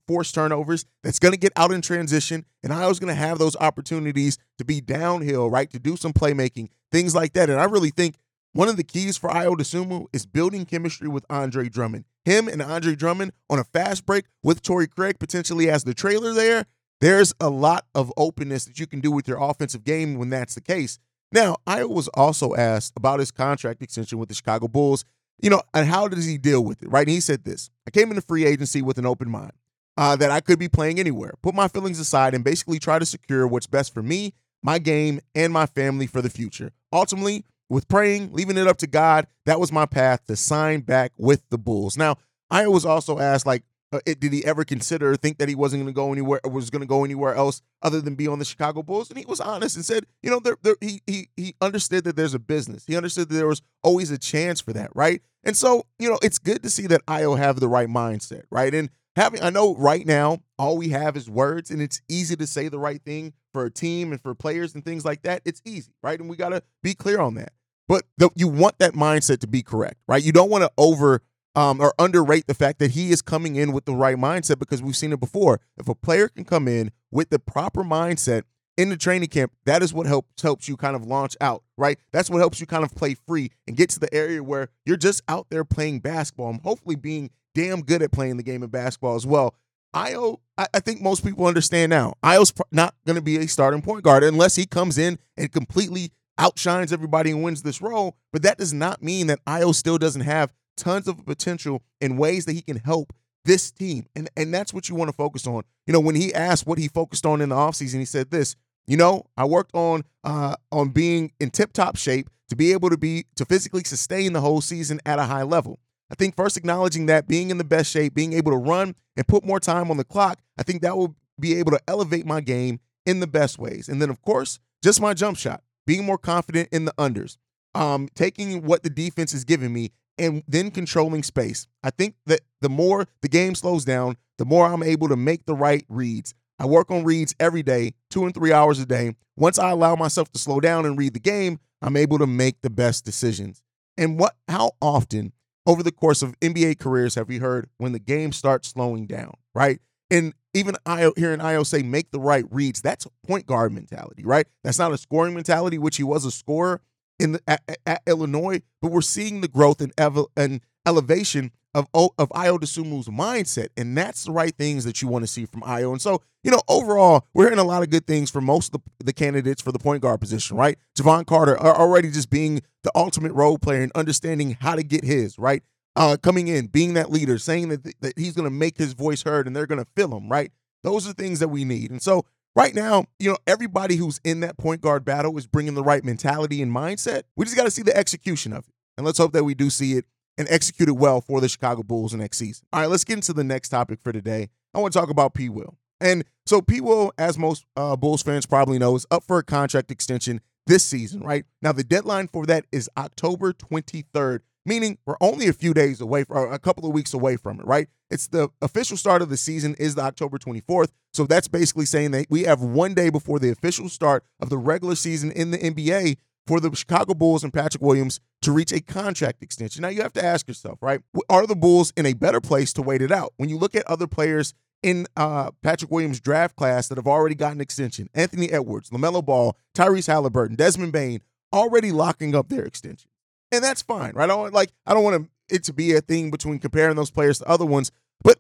force 0.07 0.33
turnovers, 0.33 0.85
that's 1.03 1.19
going 1.19 1.33
to 1.33 1.39
get 1.39 1.53
out 1.57 1.73
in 1.73 1.81
transition, 1.81 2.45
and 2.63 2.73
I 2.73 2.87
was 2.87 2.99
going 2.99 3.15
to 3.15 3.15
have 3.15 3.39
those 3.39 3.57
opportunities 3.57 4.39
to 4.59 4.65
be 4.65 4.81
downhill, 4.81 5.49
right, 5.49 5.71
to 5.71 5.79
do 5.79 5.97
some 5.97 6.13
playmaking, 6.13 6.69
things 6.91 7.15
like 7.15 7.35
that. 7.35 7.51
And 7.51 7.61
I 7.61 7.65
really 7.65 7.91
think 7.91 8.17
one 8.53 8.69
of 8.69 8.77
the 8.77 8.85
keys 8.85 9.17
for 9.17 9.29
Ayo 9.31 9.55
Dosunmu 9.55 10.07
is 10.13 10.25
building 10.25 10.65
chemistry 10.65 11.09
with 11.09 11.27
Andre 11.29 11.69
Drummond. 11.69 12.07
Him 12.25 12.49
and 12.49 12.63
Andre 12.63 12.97
Drummond 12.97 13.33
on 13.51 13.59
a 13.59 13.65
fast 13.65 14.07
break 14.07 14.25
with 14.43 14.63
Torrey 14.63 14.89
Craig 14.89 15.19
potentially 15.19 15.71
as 15.71 15.85
the 15.85 15.95
trailer 15.95 16.33
there. 16.33 16.65
There's 17.01 17.35
a 17.39 17.51
lot 17.51 17.85
of 17.95 18.11
openness 18.17 18.65
that 18.65 18.81
you 18.81 18.87
can 18.87 19.01
do 19.01 19.13
with 19.13 19.29
your 19.29 19.41
offensive 19.41 19.85
game 19.85 20.17
when 20.17 20.31
that's 20.31 20.55
the 20.55 20.63
case. 20.63 20.99
Now, 21.33 21.57
I 21.67 21.85
was 21.85 22.09
also 22.09 22.55
asked 22.55 22.93
about 22.97 23.21
his 23.21 23.31
contract 23.31 23.83
extension 23.83 24.19
with 24.19 24.29
the 24.29 24.35
Chicago 24.35 24.69
Bulls, 24.69 25.05
you 25.43 25.51
know, 25.51 25.63
and 25.75 25.89
how 25.89 26.09
does 26.09 26.25
he 26.25 26.39
deal 26.39 26.65
with 26.65 26.83
it, 26.83 26.91
right? 26.91 27.07
And 27.07 27.11
he 27.11 27.21
said 27.21 27.45
this 27.45 27.71
I 27.87 27.91
came 27.91 28.11
into 28.11 28.23
free 28.23 28.45
agency 28.45 28.83
with 28.83 28.99
an 28.99 29.07
open 29.07 29.29
mind 29.31 29.53
uh, 29.97 30.17
that 30.17 30.31
I 30.31 30.41
could 30.41 30.59
be 30.59 30.69
playing 30.69 31.01
anywhere, 31.01 31.35
put 31.43 31.55
my 31.55 31.69
feelings 31.69 31.99
aside, 31.99 32.35
and 32.35 32.45
basically 32.45 32.79
try 32.79 32.99
to 32.99 33.07
secure 33.07 33.47
what's 33.47 33.67
best 33.67 33.93
for 33.93 34.03
me, 34.03 34.35
my 34.63 34.79
game, 34.79 35.21
and 35.35 35.53
my 35.53 35.67
family 35.67 36.07
for 36.07 36.23
the 36.23 36.31
future. 36.31 36.73
Ultimately, 36.93 37.45
with 37.69 37.89
praying, 37.89 38.33
leaving 38.33 38.57
it 38.57 38.67
up 38.67 38.79
to 38.79 38.87
God, 38.87 39.27
that 39.45 39.59
was 39.59 39.73
my 39.73 39.87
path 39.87 40.25
to 40.27 40.37
sign 40.37 40.81
back 40.81 41.13
with 41.17 41.43
the 41.51 41.59
Bulls. 41.59 41.97
Now, 41.97 42.17
I 42.51 42.69
was 42.69 42.87
also 42.87 43.19
asked, 43.19 43.47
like, 43.47 43.65
uh, 43.93 44.01
it, 44.05 44.19
did 44.19 44.33
he 44.33 44.45
ever 44.45 44.65
consider 44.65 45.15
think 45.17 45.39
that 45.39 45.49
he 45.49 45.55
wasn't 45.55 45.81
going 45.81 45.93
to 45.93 45.97
go 45.97 46.13
anywhere 46.13 46.41
was 46.45 46.71
going 46.71 46.81
to 46.81 46.87
go 46.87 47.05
anywhere 47.05 47.35
else 47.35 47.63
other 47.83 48.01
than 48.01 48.15
be 48.15 48.27
on 48.27 48.39
the 48.39 48.45
Chicago 48.45 48.83
Bulls? 48.83 49.11
And 49.11 49.19
he 49.19 49.25
was 49.27 49.41
honest 49.41 49.77
and 49.77 49.85
said, 49.85 50.07
you 50.23 50.31
know, 50.31 50.41
there, 50.41 50.57
there, 50.63 50.77
he 50.81 51.03
he 51.07 51.29
he 51.37 51.55
understood 51.61 52.05
that 52.05 52.17
there's 52.17 52.35
a 52.35 52.39
business. 52.39 52.85
He 52.87 52.97
understood 52.97 53.29
that 53.29 53.35
there 53.35 53.47
was 53.47 53.63
always 53.83 54.11
a 54.11 54.19
chance 54.19 54.61
for 54.61 54.73
that, 54.73 54.91
right? 54.95 55.23
And 55.45 55.57
so, 55.57 55.87
you 55.99 56.11
know, 56.11 56.19
it's 56.23 56.39
good 56.39 56.63
to 56.65 56.71
see 56.71 56.89
that 56.89 57.07
Ayo 57.07 57.39
have 57.39 57.61
the 57.61 57.69
right 57.69 57.89
mindset, 57.89 58.43
right? 58.51 58.75
And 58.75 58.91
having, 59.15 59.43
I 59.43 59.51
know 59.51 59.77
right 59.77 60.05
now 60.05 60.41
all 60.59 60.77
we 60.77 60.89
have 60.89 61.17
is 61.17 61.31
words, 61.31 61.71
and 61.71 61.81
it's 61.81 62.01
easy 62.09 62.35
to 62.37 62.47
say 62.47 62.69
the 62.69 62.81
right 62.81 63.01
thing 63.01 63.33
for 63.53 63.65
a 63.65 63.71
team 63.71 64.11
and 64.11 64.21
for 64.21 64.35
players 64.35 64.75
and 64.75 64.85
things 64.85 65.05
like 65.05 65.23
that. 65.23 65.43
It's 65.45 65.63
easy, 65.65 65.93
right? 66.03 66.19
And 66.19 66.29
we 66.29 66.37
got 66.37 66.49
to 66.49 66.63
be 66.83 66.95
clear 66.95 67.21
on 67.21 67.37
that. 67.37 67.53
But 67.89 68.03
the, 68.19 68.31
you 68.35 68.49
want 68.49 68.81
that 68.81 68.95
mindset 68.95 69.39
to 69.41 69.47
be 69.47 69.63
correct, 69.63 69.97
right? 70.09 70.23
You 70.23 70.33
don't 70.33 70.51
want 70.51 70.65
to 70.65 70.73
over 70.77 71.23
um, 71.57 71.81
or 71.81 71.95
underrate 71.99 72.47
the 72.47 72.55
fact 72.55 72.79
that 72.79 72.93
he 72.93 73.11
is 73.11 73.23
coming 73.23 73.57
in 73.57 73.73
with 73.73 73.87
the 73.87 73.95
right 73.95 74.17
mindset 74.17 74.59
because 74.59 74.83
we've 74.83 74.97
seen 74.97 75.13
it 75.13 75.19
before. 75.19 75.61
If 75.79 75.89
a 75.89 75.95
player 75.95 76.29
can 76.29 76.45
come 76.45 76.69
in 76.69 76.93
with 77.11 77.31
the 77.31 77.39
proper 77.39 77.83
mindset 77.83 78.43
in 78.77 78.91
the 78.91 78.97
training 78.97 79.31
camp, 79.31 79.53
that 79.65 79.83
is 79.83 79.95
what 79.95 80.07
helps 80.07 80.43
helps 80.43 80.69
you 80.69 80.77
kind 80.77 80.95
of 80.95 81.07
launch 81.07 81.35
out, 81.41 81.65
right? 81.79 81.99
That's 82.13 82.29
what 82.29 82.39
helps 82.39 82.61
you 82.61 82.67
kind 82.67 82.85
of 82.85 82.95
play 82.95 83.15
free 83.15 83.51
and 83.67 83.75
get 83.75 83.89
to 83.91 84.01
the 84.01 84.13
area 84.15 84.45
where 84.45 84.69
you're 84.85 84.99
just 84.99 85.23
out 85.29 85.47
there 85.51 85.65
playing 85.65 86.01
basketball 86.01 86.51
and 86.51 86.61
hopefully 86.61 86.95
being 86.95 87.31
damn 87.55 87.81
good 87.81 88.03
at 88.03 88.13
playing 88.13 88.37
the 88.37 88.43
game 88.43 88.63
of 88.63 88.71
basketball 88.71 89.17
as 89.17 89.27
well. 89.27 89.55
Ayo, 89.95 90.41
I, 90.59 90.81
think 90.81 91.01
most 91.01 91.25
people 91.25 91.47
understand 91.47 91.89
now. 91.89 92.15
Ayo's 92.23 92.53
not 92.71 92.95
going 93.07 93.17
to 93.17 93.23
be 93.23 93.39
a 93.39 93.49
starting 93.49 93.81
point 93.81 94.03
guard 94.03 94.25
unless 94.25 94.55
he 94.55 94.67
comes 94.67 94.99
in 94.99 95.19
and 95.39 95.51
completely 95.51 96.13
outshines 96.37 96.93
everybody 96.93 97.31
and 97.31 97.43
wins 97.43 97.63
this 97.63 97.81
role. 97.81 98.15
But 98.31 98.43
that 98.43 98.59
does 98.59 98.75
not 98.75 99.03
mean 99.03 99.29
that 99.29 99.43
Ayo 99.47 99.75
still 99.75 99.97
doesn't 99.97 100.21
have 100.21 100.53
tons 100.77 101.09
of 101.09 101.25
potential 101.25 101.83
in 102.01 102.17
ways 102.17 102.45
that 102.45 102.53
he 102.53 102.63
can 102.63 102.77
help 102.79 103.13
this 103.45 103.71
team. 103.71 104.07
And 104.15 104.29
and 104.37 104.53
that's 104.53 104.75
what 104.75 104.89
you 104.89 104.95
want 104.95 105.09
to 105.09 105.17
focus 105.17 105.47
on. 105.47 105.63
You 105.87 105.93
know, 105.93 106.01
when 106.01 106.15
he 106.15 106.35
asked 106.35 106.67
what 106.67 106.79
he 106.79 106.89
focused 106.89 107.25
on 107.25 107.41
in 107.41 107.49
the 107.49 107.57
offseason, 107.57 107.99
he 107.99 108.05
said 108.05 108.31
this, 108.31 108.57
you 108.87 108.97
know, 108.97 109.27
I 109.37 109.45
worked 109.45 109.75
on 109.75 110.05
uh 110.25 110.57
on 110.71 110.91
being 110.91 111.33
in 111.41 111.51
tip-top 111.51 111.97
shape 111.97 112.29
to 112.49 112.57
be 112.57 112.73
able 112.73 112.91
to 112.91 112.97
be 112.97 113.27
to 113.37 113.45
physically 113.45 113.85
sustain 113.85 114.33
the 114.33 114.41
whole 114.41 114.61
season 114.61 115.01
at 115.07 115.19
a 115.19 115.25
high 115.25 115.43
level. 115.43 115.79
I 116.11 116.15
think 116.15 116.37
first 116.37 116.57
acknowledging 116.57 117.07
that 117.07 117.27
being 117.27 117.51
in 117.51 117.59
the 117.59 117.65
best 117.65 117.91
shape, 117.91 118.15
being 118.15 118.33
able 118.33 118.53
to 118.53 118.59
run 118.59 118.95
and 119.17 119.27
put 119.27 119.45
more 119.45 119.59
time 119.59 119.91
on 119.91 119.97
the 119.97 120.05
clock, 120.05 120.41
I 120.59 120.63
think 120.63 120.83
that 120.83 120.97
will 120.97 121.17
be 121.39 121.59
able 121.59 121.73
to 121.73 121.81
elevate 121.89 122.27
my 122.27 122.41
game 122.41 122.81
in 123.05 123.21
the 123.21 123.27
best 123.27 123.59
ways. 123.59 123.89
And 123.89 124.01
then 124.01 124.11
of 124.11 124.23
course, 124.23 124.61
just 124.83 125.01
my 125.01 125.15
jump 125.15 125.37
shot, 125.37 125.63
being 125.87 126.05
more 126.05 126.19
confident 126.19 126.69
in 126.71 126.85
the 126.85 126.93
unders. 126.99 127.39
Um, 127.75 128.09
taking 128.15 128.63
what 128.63 128.83
the 128.83 128.91
defense 128.91 129.35
is 129.35 129.45
giving 129.45 129.73
me 129.73 129.93
and 130.19 130.43
then 130.49 130.71
controlling 130.71 131.23
space. 131.23 131.67
I 131.83 131.91
think 131.91 132.15
that 132.27 132.41
the 132.61 132.69
more 132.69 133.07
the 133.23 133.29
game 133.29 133.55
slows 133.55 133.85
down, 133.85 134.17
the 134.39 134.45
more 134.45 134.67
I'm 134.67 134.83
able 134.83 135.09
to 135.09 135.17
make 135.17 135.47
the 135.47 135.55
right 135.55 135.85
reads. 135.89 136.35
I 136.59 136.67
work 136.67 136.91
on 136.91 137.05
reads 137.05 137.35
every 137.39 137.63
day, 137.63 137.93
two 138.11 138.25
and 138.25 138.35
three 138.35 138.53
hours 138.53 138.81
a 138.81 138.87
day. 138.87 139.15
Once 139.37 139.59
I 139.59 139.71
allow 139.71 139.95
myself 139.95 140.33
to 140.33 140.39
slow 140.39 140.61
down 140.61 140.87
and 140.87 140.97
read 140.97 141.13
the 141.13 141.21
game, 141.21 141.59
I'm 141.83 141.97
able 141.97 142.19
to 142.19 142.27
make 142.27 142.63
the 142.63 142.71
best 142.71 143.05
decisions. 143.05 143.63
And 143.99 144.19
what 144.19 144.37
how 144.49 144.73
often 144.81 145.33
over 145.67 145.83
the 145.83 145.93
course 145.93 146.23
of 146.23 146.39
NBA 146.41 146.79
careers 146.79 147.17
have 147.17 147.29
we 147.29 147.39
heard 147.39 147.69
when 147.77 147.93
the 147.93 147.99
game 147.99 148.33
starts 148.33 148.69
slowing 148.69 149.07
down, 149.07 149.35
right? 149.55 149.81
And 150.11 150.33
even 150.55 150.77
I 150.87 151.11
hearing 151.17 151.41
Ayo 151.41 151.67
say 151.67 151.83
make 151.83 152.11
the 152.13 152.21
right 152.21 152.45
reads, 152.51 152.81
that's 152.81 153.07
point 153.27 153.47
guard 153.47 153.73
mentality, 153.73 154.25
right? 154.25 154.47
That's 154.65 154.79
not 154.79 154.93
a 154.93 154.99
scoring 154.99 155.35
mentality, 155.35 155.79
which 155.79 155.97
he 155.97 156.03
was 156.03 156.25
a 156.25 156.31
scorer, 156.31 156.81
in 157.19 157.33
the, 157.33 157.41
at, 157.47 157.63
at, 157.87 158.03
Illinois, 158.07 158.61
but 158.81 158.91
we're 158.91 159.01
seeing 159.01 159.41
the 159.41 159.49
growth 159.49 159.81
and, 159.81 159.93
ev- 159.99 160.27
and 160.37 160.61
elevation 160.87 161.51
of 161.75 161.89
of 161.95 162.31
Ayo 162.31 162.59
Dosunmu's 162.59 163.09
mindset, 163.09 163.69
and 163.77 163.97
that's 163.97 164.25
the 164.25 164.33
right 164.33 164.57
things 164.57 164.85
that 164.85 165.03
you 165.03 165.09
want 165.09 165.25
to 165.25 165.27
see 165.27 165.45
from 165.45 165.61
Ayo. 165.61 165.93
And 165.93 166.01
so, 166.01 166.23
you 166.43 166.51
know, 166.51 166.63
overall, 166.69 167.27
we're 167.35 167.45
hearing 167.45 167.59
a 167.59 167.65
lot 167.65 167.83
of 167.83 167.91
good 167.91 168.07
things 168.07 168.31
from 168.31 168.45
most 168.45 168.75
of 168.75 168.81
the, 168.99 169.05
the 169.05 169.13
candidates 169.13 169.61
for 169.61 169.73
the 169.73 169.79
point 169.79 170.01
guard 170.01 170.21
position, 170.21 170.57
right? 170.57 170.79
Jevon 170.99 171.27
Carter 171.27 171.59
already 171.61 172.11
just 172.11 172.31
being 172.31 172.63
the 172.83 172.91
ultimate 172.95 173.33
role 173.33 173.59
player 173.59 173.83
and 173.83 173.93
understanding 173.95 174.57
how 174.61 174.75
to 174.75 174.83
get 174.83 175.05
his 175.05 175.39
right. 175.39 175.63
Uh, 175.97 176.17
coming 176.23 176.47
in, 176.49 176.67
being 176.67 176.93
that 176.93 177.11
leader, 177.11 177.39
saying 177.39 177.71
that, 177.71 177.83
th- 177.83 177.97
that 178.03 178.19
he's 178.19 178.35
going 178.35 178.45
to 178.45 178.51
make 178.51 178.77
his 178.77 178.93
voice 178.93 179.23
heard 179.23 179.47
and 179.47 179.57
they're 179.57 179.67
going 179.67 179.83
to 179.83 179.91
fill 179.97 180.15
him, 180.15 180.29
right? 180.29 180.53
Those 180.85 181.09
are 181.09 181.15
things 181.15 181.41
that 181.41 181.49
we 181.49 181.65
need. 181.65 181.91
And 181.91 182.03
so 182.03 182.27
right 182.57 182.75
now, 182.75 183.05
you 183.21 183.31
know, 183.31 183.37
everybody 183.47 183.97
who's 183.97 184.21
in 184.25 184.41
that 184.41 184.59
point 184.59 184.81
guard 184.81 185.05
battle 185.05 185.37
is 185.39 185.47
bringing 185.47 185.75
the 185.75 185.85
right 185.85 186.03
mentality 186.03 186.61
and 186.63 186.75
mindset. 186.75 187.23
We 187.37 187.45
just 187.45 187.57
got 187.57 187.65
to 187.65 187.71
see 187.71 187.83
the 187.83 187.97
execution 187.97 188.53
of 188.53 188.67
it. 188.67 188.75
And 188.97 189.05
let's 189.07 189.19
hope 189.19 189.33
that 189.35 189.45
we 189.45 189.55
do 189.55 189.71
see 189.71 189.93
it 189.93 190.07
and 190.39 190.49
execute 190.51 190.89
it 190.89 190.97
well 190.97 191.21
for 191.21 191.41
the 191.41 191.49
Chicago 191.49 191.83
Bulls 191.83 192.15
next 192.15 192.39
season. 192.39 192.67
All 192.73 192.81
right, 192.81 192.91
let's 192.91 193.05
get 193.05 193.15
into 193.15 193.33
the 193.33 193.45
next 193.45 193.69
topic 193.69 194.01
for 194.03 194.13
today. 194.13 194.49
I 194.75 194.81
want 194.81 194.93
to 194.93 194.99
talk 194.99 195.11
about 195.11 195.35
P. 195.35 195.49
Will. 195.49 195.77
And 196.01 196.25
so 196.47 196.61
P. 196.61 196.81
Will, 196.81 197.13
as 197.19 197.39
most 197.39 197.65
uh, 197.77 197.97
Bulls 197.97 198.23
fans 198.23 198.47
probably 198.47 198.79
know, 198.79 198.97
is 198.97 199.07
up 199.11 199.25
for 199.25 199.39
a 199.39 199.45
contract 199.45 199.91
extension 199.91 200.41
this 200.67 200.85
season, 200.85 201.21
right? 201.21 201.45
Now, 201.63 201.73
the 201.73 201.85
deadline 201.85 202.29
for 202.29 202.45
that 202.47 202.65
is 202.73 202.91
October 202.97 203.53
23rd, 203.53 204.41
meaning 204.67 204.99
we're 205.07 205.17
only 205.21 205.49
a 205.49 205.53
few 205.53 205.73
days 205.73 206.01
away, 206.01 206.25
or 206.29 206.53
a 206.53 206.59
couple 206.59 206.87
of 206.87 206.93
weeks 206.93 207.15
away 207.15 207.37
from 207.37 207.61
it, 207.61 207.67
right? 207.67 207.89
It's 208.11 208.27
the 208.27 208.49
official 208.61 208.97
start 208.97 209.23
of 209.23 209.31
the 209.31 209.37
season 209.37 209.75
is 209.79 209.95
the 209.95 210.03
October 210.03 210.39
24th. 210.39 210.91
So 211.13 211.25
that's 211.27 211.49
basically 211.49 211.87
saying 211.87 212.11
that 212.11 212.27
we 212.29 212.43
have 212.43 212.61
one 212.61 212.95
day 212.95 213.09
before 213.09 213.39
the 213.39 213.51
official 213.51 213.89
start 213.89 214.25
of 214.41 214.51
the 214.51 214.59
regular 214.59 214.95
season 214.95 215.31
in 215.33 215.51
the 215.51 215.59
NBA 215.59 216.17
for 216.47 216.61
the 216.61 216.75
Chicago 216.75 217.15
Bulls 217.15 217.43
and 217.43 217.53
Patrick 217.53 217.83
Williams 217.83 218.21
to 218.43 218.53
reach 218.53 218.73
a 218.73 218.81
contract 218.81 219.43
extension. 219.43 219.83
Now 219.83 219.89
you 219.89 220.03
have 220.03 220.13
to 220.15 220.25
ask 220.25 220.47
yourself, 220.47 220.79
right? 220.81 221.01
Are 221.29 221.47
the 221.47 221.57
Bulls 221.57 221.93
in 221.97 222.07
a 222.07 222.13
better 222.13 222.41
place 222.41 222.73
to 222.75 222.83
wait 222.83 223.03
it 223.03 223.11
out? 223.11 223.33
When 223.37 223.49
you 223.49 223.59
look 223.59 223.75
at 223.75 223.87
other 223.87 224.07
players 224.07 224.55
in 224.83 225.07
uh, 225.17 225.51
Patrick 225.63 225.91
Williams' 225.91 226.21
draft 226.21 226.55
class 226.55 226.89
that 226.89 226.99
have 226.99 227.07
already 227.07 227.35
gotten 227.35 227.61
extension, 227.61 228.09
Anthony 228.15 228.53
Edwards, 228.53 228.91
LaMelo 228.91 229.25
Ball, 229.25 229.57
Tyrese 229.75 230.07
Halliburton, 230.07 230.57
Desmond 230.57 230.93
Bane, 230.93 231.21
already 231.53 231.91
locking 231.91 232.35
up 232.35 232.49
their 232.49 232.65
extension. 232.65 233.11
And 233.57 233.65
that's 233.65 233.83
fine, 233.83 234.13
right? 234.15 234.25
I 234.25 234.27
don't 234.27 234.53
like 234.53 234.71
I 234.87 234.93
don't 234.95 235.03
want 235.03 235.31
it 235.49 235.65
to 235.65 235.73
be 235.73 235.95
a 235.95 236.01
thing 236.01 236.31
between 236.31 236.59
comparing 236.59 236.97
those 236.97 237.11
players 237.11 237.39
to 237.39 237.49
other 237.49 237.65
ones, 237.65 237.91
but 238.23 238.37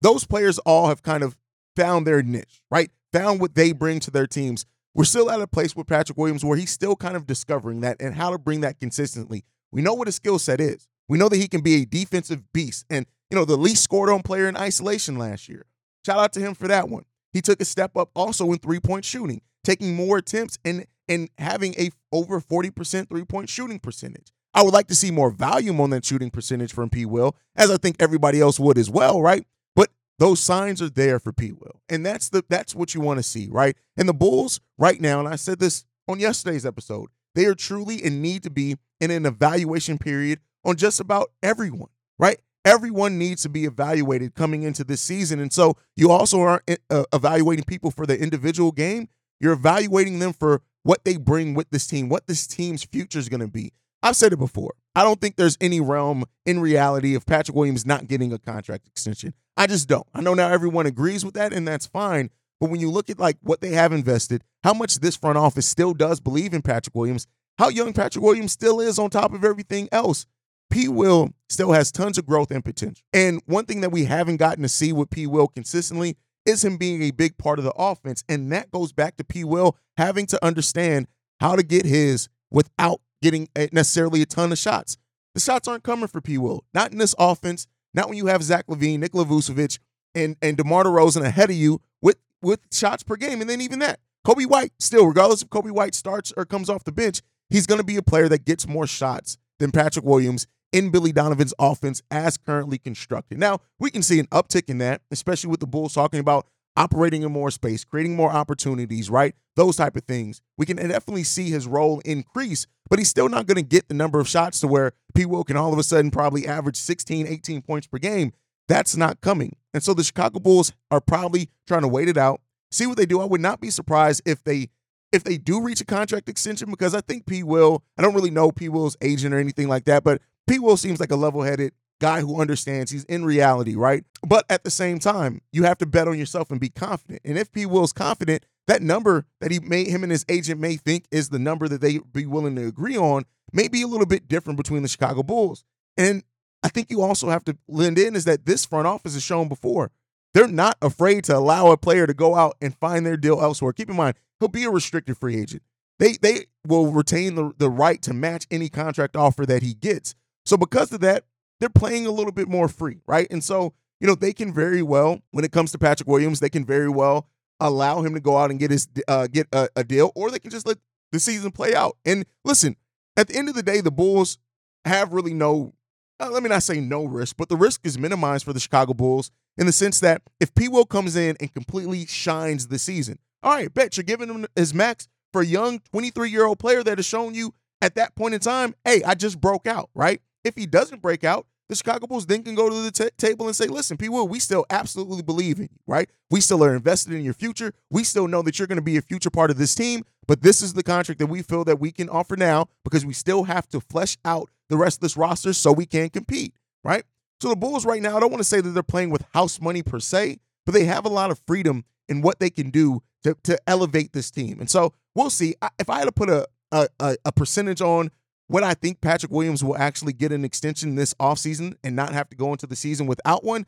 those 0.00 0.24
players 0.24 0.58
all 0.60 0.88
have 0.88 1.02
kind 1.02 1.22
of 1.22 1.36
found 1.76 2.06
their 2.06 2.22
niche, 2.22 2.62
right? 2.70 2.90
Found 3.12 3.40
what 3.40 3.54
they 3.54 3.72
bring 3.72 3.98
to 4.00 4.10
their 4.10 4.26
teams. 4.26 4.66
We're 4.94 5.04
still 5.04 5.30
at 5.30 5.40
a 5.40 5.46
place 5.46 5.74
with 5.74 5.86
Patrick 5.86 6.16
Williams 6.16 6.44
where 6.44 6.56
he's 6.56 6.70
still 6.70 6.96
kind 6.96 7.16
of 7.16 7.26
discovering 7.26 7.80
that 7.80 7.96
and 8.00 8.14
how 8.14 8.30
to 8.30 8.38
bring 8.38 8.60
that 8.60 8.78
consistently. 8.78 9.44
We 9.72 9.82
know 9.82 9.94
what 9.94 10.08
his 10.08 10.16
skill 10.16 10.38
set 10.38 10.60
is. 10.60 10.88
We 11.08 11.18
know 11.18 11.28
that 11.28 11.36
he 11.36 11.48
can 11.48 11.60
be 11.60 11.82
a 11.82 11.84
defensive 11.84 12.52
beast 12.52 12.86
and, 12.88 13.06
you 13.30 13.36
know, 13.36 13.44
the 13.44 13.56
least 13.56 13.82
scored 13.82 14.10
on 14.10 14.22
player 14.22 14.48
in 14.48 14.56
isolation 14.56 15.18
last 15.18 15.48
year. 15.48 15.66
Shout 16.06 16.18
out 16.18 16.32
to 16.34 16.40
him 16.40 16.54
for 16.54 16.68
that 16.68 16.88
one. 16.88 17.04
He 17.32 17.40
took 17.40 17.60
a 17.60 17.64
step 17.64 17.96
up 17.96 18.10
also 18.14 18.52
in 18.52 18.58
three-point 18.58 19.04
shooting, 19.04 19.42
taking 19.64 19.94
more 19.94 20.18
attempts 20.18 20.58
and 20.64 20.86
and 21.08 21.28
having 21.38 21.74
a 21.74 21.90
over 22.12 22.40
40% 22.40 23.08
three-point 23.08 23.48
shooting 23.48 23.80
percentage. 23.80 24.32
I 24.54 24.62
would 24.62 24.74
like 24.74 24.88
to 24.88 24.94
see 24.94 25.10
more 25.10 25.30
volume 25.30 25.80
on 25.80 25.90
that 25.90 26.04
shooting 26.04 26.30
percentage 26.30 26.72
from 26.72 26.90
P. 26.90 27.04
Will, 27.04 27.36
as 27.56 27.70
I 27.70 27.76
think 27.76 27.96
everybody 28.00 28.40
else 28.40 28.58
would 28.58 28.78
as 28.78 28.90
well, 28.90 29.22
right? 29.22 29.46
But 29.76 29.90
those 30.18 30.40
signs 30.40 30.82
are 30.82 30.90
there 30.90 31.20
for 31.20 31.32
P. 31.32 31.52
Will. 31.52 31.80
And 31.88 32.04
that's 32.04 32.28
the 32.28 32.44
that's 32.48 32.74
what 32.74 32.94
you 32.94 33.00
want 33.00 33.18
to 33.18 33.22
see, 33.22 33.48
right? 33.50 33.76
And 33.96 34.08
the 34.08 34.14
Bulls 34.14 34.60
right 34.78 35.00
now, 35.00 35.20
and 35.20 35.28
I 35.28 35.36
said 35.36 35.60
this 35.60 35.84
on 36.08 36.18
yesterday's 36.18 36.66
episode, 36.66 37.10
they 37.34 37.46
are 37.46 37.54
truly 37.54 38.02
and 38.02 38.20
need 38.20 38.42
to 38.42 38.50
be 38.50 38.76
in 39.00 39.10
an 39.10 39.24
evaluation 39.24 39.98
period 39.98 40.40
on 40.64 40.76
just 40.76 41.00
about 41.00 41.30
everyone, 41.42 41.90
right? 42.18 42.38
Everyone 42.64 43.18
needs 43.18 43.42
to 43.42 43.48
be 43.48 43.64
evaluated 43.64 44.34
coming 44.34 44.64
into 44.64 44.84
this 44.84 45.00
season. 45.00 45.40
And 45.40 45.52
so 45.52 45.76
you 45.96 46.10
also 46.10 46.40
aren't 46.40 46.78
uh, 46.90 47.04
evaluating 47.12 47.64
people 47.64 47.90
for 47.90 48.04
the 48.04 48.18
individual 48.18 48.72
game. 48.72 49.08
You're 49.38 49.54
evaluating 49.54 50.18
them 50.18 50.34
for 50.34 50.60
what 50.82 51.04
they 51.04 51.16
bring 51.16 51.54
with 51.54 51.70
this 51.70 51.86
team, 51.86 52.08
what 52.08 52.26
this 52.26 52.46
team's 52.46 52.84
future 52.84 53.18
is 53.18 53.28
going 53.30 53.40
to 53.40 53.48
be. 53.48 53.72
I've 54.02 54.16
said 54.16 54.32
it 54.32 54.38
before. 54.38 54.74
I 54.94 55.02
don't 55.02 55.20
think 55.20 55.36
there's 55.36 55.58
any 55.60 55.80
realm 55.80 56.24
in 56.46 56.60
reality 56.60 57.14
of 57.14 57.26
Patrick 57.26 57.56
Williams 57.56 57.86
not 57.86 58.08
getting 58.08 58.32
a 58.32 58.38
contract 58.38 58.86
extension. 58.86 59.34
I 59.56 59.66
just 59.66 59.88
don't. 59.88 60.06
I 60.14 60.20
know 60.20 60.34
now 60.34 60.48
everyone 60.48 60.86
agrees 60.86 61.24
with 61.24 61.34
that, 61.34 61.52
and 61.52 61.66
that's 61.68 61.86
fine. 61.86 62.30
But 62.60 62.70
when 62.70 62.80
you 62.80 62.90
look 62.90 63.10
at 63.10 63.18
like 63.18 63.36
what 63.42 63.60
they 63.60 63.70
have 63.70 63.92
invested, 63.92 64.42
how 64.64 64.74
much 64.74 64.96
this 64.96 65.16
front 65.16 65.38
office 65.38 65.66
still 65.66 65.94
does 65.94 66.20
believe 66.20 66.52
in 66.52 66.62
Patrick 66.62 66.94
Williams, 66.94 67.26
how 67.58 67.68
young 67.68 67.92
Patrick 67.92 68.24
Williams 68.24 68.52
still 68.52 68.80
is 68.80 68.98
on 68.98 69.10
top 69.10 69.32
of 69.32 69.44
everything 69.44 69.88
else, 69.92 70.26
P. 70.70 70.88
Will 70.88 71.30
still 71.48 71.72
has 71.72 71.90
tons 71.90 72.16
of 72.16 72.26
growth 72.26 72.50
and 72.50 72.64
potential. 72.64 73.04
And 73.12 73.42
one 73.46 73.66
thing 73.66 73.80
that 73.80 73.92
we 73.92 74.04
haven't 74.04 74.36
gotten 74.36 74.62
to 74.62 74.68
see 74.68 74.92
with 74.92 75.10
P. 75.10 75.26
Will 75.26 75.48
consistently 75.48 76.16
is 76.46 76.64
him 76.64 76.76
being 76.76 77.02
a 77.02 77.10
big 77.10 77.36
part 77.38 77.58
of 77.58 77.64
the 77.64 77.72
offense. 77.72 78.24
And 78.28 78.50
that 78.52 78.70
goes 78.70 78.92
back 78.92 79.16
to 79.16 79.24
P. 79.24 79.44
Will 79.44 79.76
having 79.96 80.26
to 80.26 80.44
understand 80.44 81.06
how 81.40 81.56
to 81.56 81.62
get 81.62 81.84
his 81.84 82.28
without 82.50 83.00
getting 83.22 83.48
eh, 83.56 83.68
necessarily 83.72 84.22
a 84.22 84.26
ton 84.26 84.52
of 84.52 84.58
shots. 84.58 84.96
The 85.34 85.40
shots 85.40 85.68
aren't 85.68 85.84
coming 85.84 86.08
for 86.08 86.20
P. 86.20 86.38
Will. 86.38 86.64
Not 86.74 86.92
in 86.92 86.98
this 86.98 87.14
offense. 87.18 87.66
Not 87.94 88.08
when 88.08 88.18
you 88.18 88.26
have 88.26 88.42
Zach 88.42 88.66
LaVine, 88.66 89.00
Nikola 89.00 89.24
Vucevic, 89.24 89.78
and 90.14 90.36
and 90.42 90.56
DeMar 90.56 90.84
DeRozan 90.84 91.24
ahead 91.24 91.50
of 91.50 91.56
you 91.56 91.80
with 92.00 92.16
with 92.42 92.60
shots 92.72 93.02
per 93.02 93.16
game. 93.16 93.40
And 93.40 93.50
then 93.50 93.60
even 93.60 93.78
that, 93.80 94.00
Coby 94.26 94.46
White 94.46 94.72
still, 94.78 95.06
regardless 95.06 95.42
if 95.42 95.48
Coby 95.48 95.70
White 95.70 95.94
starts 95.94 96.32
or 96.36 96.44
comes 96.44 96.68
off 96.68 96.84
the 96.84 96.92
bench, 96.92 97.20
he's 97.48 97.66
going 97.66 97.80
to 97.80 97.84
be 97.86 97.96
a 97.96 98.02
player 98.02 98.28
that 98.28 98.44
gets 98.44 98.66
more 98.66 98.86
shots 98.86 99.38
than 99.58 99.72
Patrick 99.72 100.04
Williams 100.04 100.46
in 100.72 100.90
Billy 100.90 101.12
Donovan's 101.12 101.54
offense 101.58 102.02
as 102.10 102.36
currently 102.36 102.78
constructed. 102.78 103.38
Now, 103.38 103.60
we 103.78 103.90
can 103.90 104.02
see 104.02 104.20
an 104.20 104.26
uptick 104.26 104.68
in 104.68 104.78
that, 104.78 105.02
especially 105.10 105.50
with 105.50 105.60
the 105.60 105.66
Bulls 105.66 105.94
talking 105.94 106.20
about 106.20 106.46
operating 106.76 107.22
in 107.22 107.32
more 107.32 107.50
space, 107.50 107.84
creating 107.84 108.14
more 108.14 108.30
opportunities, 108.30 109.10
right? 109.10 109.34
Those 109.56 109.76
type 109.76 109.96
of 109.96 110.04
things. 110.04 110.40
We 110.56 110.66
can 110.66 110.76
definitely 110.76 111.24
see 111.24 111.50
his 111.50 111.66
role 111.66 112.00
increase, 112.04 112.66
but 112.90 112.98
he's 112.98 113.08
still 113.08 113.28
not 113.28 113.46
going 113.46 113.56
to 113.56 113.62
get 113.62 113.88
the 113.88 113.94
number 113.94 114.20
of 114.20 114.28
shots 114.28 114.60
to 114.60 114.68
where 114.68 114.92
P. 115.14 115.24
Will 115.24 115.44
can 115.44 115.56
all 115.56 115.72
of 115.72 115.78
a 115.78 115.82
sudden 115.82 116.10
probably 116.10 116.46
average 116.46 116.76
16, 116.76 117.26
18 117.26 117.62
points 117.62 117.86
per 117.86 117.98
game. 117.98 118.32
That's 118.68 118.96
not 118.96 119.20
coming. 119.20 119.56
And 119.72 119.82
so 119.82 119.94
the 119.94 120.04
Chicago 120.04 120.40
Bulls 120.40 120.72
are 120.90 121.00
probably 121.00 121.48
trying 121.66 121.82
to 121.82 121.88
wait 121.88 122.08
it 122.08 122.16
out, 122.16 122.40
see 122.70 122.86
what 122.86 122.96
they 122.96 123.06
do. 123.06 123.20
I 123.20 123.24
would 123.24 123.40
not 123.40 123.60
be 123.60 123.70
surprised 123.70 124.22
if 124.26 124.44
they 124.44 124.68
if 125.12 125.24
they 125.24 125.38
do 125.38 125.60
reach 125.60 125.80
a 125.80 125.84
contract 125.84 126.28
extension 126.28 126.70
because 126.70 126.94
I 126.94 127.00
think 127.00 127.26
P. 127.26 127.42
Will, 127.42 127.82
I 127.98 128.02
don't 128.02 128.14
really 128.14 128.30
know 128.30 128.52
P. 128.52 128.68
Will's 128.68 128.96
agent 129.00 129.34
or 129.34 129.38
anything 129.38 129.68
like 129.68 129.84
that, 129.86 130.04
but 130.04 130.20
P. 130.46 130.58
Will 130.58 130.76
seems 130.76 131.00
like 131.00 131.10
a 131.10 131.16
level 131.16 131.42
headed 131.42 131.72
guy 132.00 132.20
who 132.20 132.40
understands 132.40 132.90
he's 132.90 133.04
in 133.04 133.24
reality, 133.24 133.74
right? 133.74 134.04
But 134.26 134.44
at 134.48 134.64
the 134.64 134.70
same 134.70 134.98
time, 134.98 135.40
you 135.52 135.64
have 135.64 135.78
to 135.78 135.86
bet 135.86 136.08
on 136.08 136.18
yourself 136.18 136.50
and 136.50 136.60
be 136.60 136.70
confident. 136.70 137.20
And 137.24 137.38
if 137.38 137.52
P. 137.52 137.66
Will's 137.66 137.92
confident, 137.92 138.44
that 138.70 138.82
number 138.82 139.26
that 139.40 139.50
he 139.50 139.58
may 139.58 139.84
him 139.84 140.04
and 140.04 140.12
his 140.12 140.24
agent 140.28 140.60
may 140.60 140.76
think 140.76 141.04
is 141.10 141.28
the 141.28 141.40
number 141.40 141.66
that 141.66 141.80
they 141.80 141.98
be 141.98 142.24
willing 142.24 142.54
to 142.54 142.68
agree 142.68 142.96
on 142.96 143.24
may 143.52 143.66
be 143.66 143.82
a 143.82 143.86
little 143.88 144.06
bit 144.06 144.28
different 144.28 144.56
between 144.56 144.82
the 144.82 144.88
Chicago 144.88 145.24
Bulls. 145.24 145.64
And 145.96 146.22
I 146.62 146.68
think 146.68 146.88
you 146.88 147.02
also 147.02 147.30
have 147.30 147.44
to 147.46 147.58
lend 147.66 147.98
in 147.98 148.14
is 148.14 148.26
that 148.26 148.46
this 148.46 148.64
front 148.64 148.86
office 148.86 149.14
has 149.14 149.24
shown 149.24 149.48
before. 149.48 149.90
They're 150.34 150.46
not 150.46 150.76
afraid 150.80 151.24
to 151.24 151.36
allow 151.36 151.72
a 151.72 151.76
player 151.76 152.06
to 152.06 152.14
go 152.14 152.36
out 152.36 152.56
and 152.60 152.76
find 152.76 153.04
their 153.04 153.16
deal 153.16 153.40
elsewhere. 153.40 153.72
Keep 153.72 153.90
in 153.90 153.96
mind, 153.96 154.14
he'll 154.38 154.48
be 154.48 154.62
a 154.62 154.70
restricted 154.70 155.18
free 155.18 155.40
agent. 155.40 155.64
They 155.98 156.12
they 156.12 156.46
will 156.64 156.92
retain 156.92 157.34
the, 157.34 157.52
the 157.58 157.68
right 157.68 158.00
to 158.02 158.14
match 158.14 158.46
any 158.52 158.68
contract 158.68 159.16
offer 159.16 159.44
that 159.46 159.64
he 159.64 159.74
gets. 159.74 160.14
So 160.44 160.56
because 160.56 160.92
of 160.92 161.00
that, 161.00 161.24
they're 161.58 161.70
playing 161.70 162.06
a 162.06 162.12
little 162.12 162.30
bit 162.30 162.46
more 162.46 162.68
free, 162.68 163.00
right? 163.08 163.26
And 163.32 163.42
so, 163.42 163.74
you 163.98 164.06
know, 164.06 164.14
they 164.14 164.32
can 164.32 164.54
very 164.54 164.80
well, 164.80 165.22
when 165.32 165.44
it 165.44 165.50
comes 165.50 165.72
to 165.72 165.78
Patrick 165.78 166.08
Williams, 166.08 166.38
they 166.38 166.48
can 166.48 166.64
very 166.64 166.88
well 166.88 167.26
allow 167.60 168.02
him 168.02 168.14
to 168.14 168.20
go 168.20 168.36
out 168.36 168.50
and 168.50 168.58
get 168.58 168.70
his 168.70 168.88
uh, 169.08 169.26
get 169.26 169.46
a, 169.52 169.68
a 169.76 169.84
deal, 169.84 170.12
or 170.14 170.30
they 170.30 170.38
can 170.38 170.50
just 170.50 170.66
let 170.66 170.78
the 171.12 171.20
season 171.20 171.50
play 171.50 171.74
out. 171.74 171.96
And 172.04 172.24
listen, 172.44 172.76
at 173.16 173.28
the 173.28 173.36
end 173.36 173.48
of 173.48 173.54
the 173.54 173.62
day, 173.62 173.80
the 173.80 173.90
Bulls 173.90 174.38
have 174.84 175.12
really 175.12 175.34
no, 175.34 175.74
uh, 176.18 176.30
let 176.30 176.42
me 176.42 176.48
not 176.48 176.62
say 176.62 176.80
no 176.80 177.04
risk, 177.04 177.36
but 177.36 177.48
the 177.48 177.56
risk 177.56 177.80
is 177.84 177.98
minimized 177.98 178.44
for 178.44 178.52
the 178.52 178.60
Chicago 178.60 178.94
Bulls 178.94 179.30
in 179.58 179.66
the 179.66 179.72
sense 179.72 180.00
that 180.00 180.22
if 180.40 180.54
P. 180.54 180.68
Will 180.68 180.86
comes 180.86 181.16
in 181.16 181.36
and 181.40 181.52
completely 181.52 182.06
shines 182.06 182.68
the 182.68 182.78
season, 182.78 183.18
all 183.42 183.54
right, 183.54 183.72
bet 183.72 183.96
you're 183.96 184.04
giving 184.04 184.28
him 184.28 184.46
his 184.56 184.72
max 184.72 185.08
for 185.32 185.42
a 185.42 185.46
young 185.46 185.80
23 185.92 186.30
year 186.30 186.46
old 186.46 186.58
player 186.58 186.82
that 186.82 186.98
has 186.98 187.06
shown 187.06 187.34
you 187.34 187.54
at 187.82 187.94
that 187.94 188.14
point 188.14 188.34
in 188.34 188.40
time, 188.40 188.74
hey, 188.84 189.02
I 189.02 189.14
just 189.14 189.40
broke 189.40 189.66
out, 189.66 189.90
right? 189.94 190.20
If 190.44 190.54
he 190.54 190.66
doesn't 190.66 191.02
break 191.02 191.24
out, 191.24 191.46
the 191.70 191.76
Chicago 191.76 192.06
Bulls 192.06 192.26
then 192.26 192.42
can 192.42 192.56
go 192.56 192.68
to 192.68 192.74
the 192.82 192.90
t- 192.90 193.10
table 193.16 193.46
and 193.46 193.54
say, 193.54 193.66
listen, 193.66 193.96
P. 193.96 194.08
Will, 194.08 194.26
we 194.26 194.40
still 194.40 194.66
absolutely 194.70 195.22
believe 195.22 195.58
in 195.58 195.64
you, 195.64 195.78
right? 195.86 196.10
We 196.28 196.40
still 196.40 196.64
are 196.64 196.74
invested 196.74 197.14
in 197.14 197.22
your 197.22 197.32
future. 197.32 197.72
We 197.90 198.02
still 198.02 198.26
know 198.26 198.42
that 198.42 198.58
you're 198.58 198.66
going 198.68 198.76
to 198.76 198.82
be 198.82 198.96
a 198.96 199.02
future 199.02 199.30
part 199.30 199.50
of 199.50 199.56
this 199.56 199.74
team, 199.74 200.04
but 200.26 200.42
this 200.42 200.62
is 200.62 200.72
the 200.74 200.82
contract 200.82 201.20
that 201.20 201.28
we 201.28 201.42
feel 201.42 201.64
that 201.64 201.78
we 201.78 201.92
can 201.92 202.08
offer 202.08 202.36
now 202.36 202.66
because 202.84 203.06
we 203.06 203.12
still 203.12 203.44
have 203.44 203.68
to 203.68 203.80
flesh 203.80 204.18
out 204.24 204.50
the 204.68 204.76
rest 204.76 204.98
of 204.98 205.02
this 205.02 205.16
roster 205.16 205.52
so 205.52 205.72
we 205.72 205.86
can 205.86 206.10
compete, 206.10 206.54
right? 206.82 207.04
So 207.40 207.48
the 207.48 207.56
Bulls 207.56 207.86
right 207.86 208.02
now, 208.02 208.16
I 208.16 208.20
don't 208.20 208.30
want 208.30 208.40
to 208.40 208.48
say 208.48 208.60
that 208.60 208.70
they're 208.70 208.82
playing 208.82 209.10
with 209.10 209.24
house 209.32 209.60
money 209.60 209.82
per 209.82 210.00
se, 210.00 210.38
but 210.66 210.72
they 210.72 210.84
have 210.84 211.06
a 211.06 211.08
lot 211.08 211.30
of 211.30 211.40
freedom 211.46 211.84
in 212.08 212.20
what 212.20 212.40
they 212.40 212.50
can 212.50 212.70
do 212.70 213.02
to, 213.22 213.36
to 213.44 213.56
elevate 213.68 214.12
this 214.12 214.30
team. 214.30 214.58
And 214.58 214.68
so 214.68 214.92
we'll 215.14 215.30
see. 215.30 215.54
If 215.78 215.88
I 215.88 215.98
had 215.98 216.06
to 216.06 216.12
put 216.12 216.28
a, 216.28 216.46
a, 216.72 217.16
a 217.24 217.32
percentage 217.32 217.80
on 217.80 218.10
what 218.50 218.64
I 218.64 218.74
think 218.74 219.00
Patrick 219.00 219.30
Williams 219.30 219.62
will 219.62 219.76
actually 219.76 220.12
get 220.12 220.32
an 220.32 220.44
extension 220.44 220.96
this 220.96 221.14
offseason 221.14 221.76
and 221.84 221.94
not 221.94 222.12
have 222.12 222.28
to 222.30 222.36
go 222.36 222.50
into 222.50 222.66
the 222.66 222.74
season 222.74 223.06
without 223.06 223.44
one, 223.44 223.64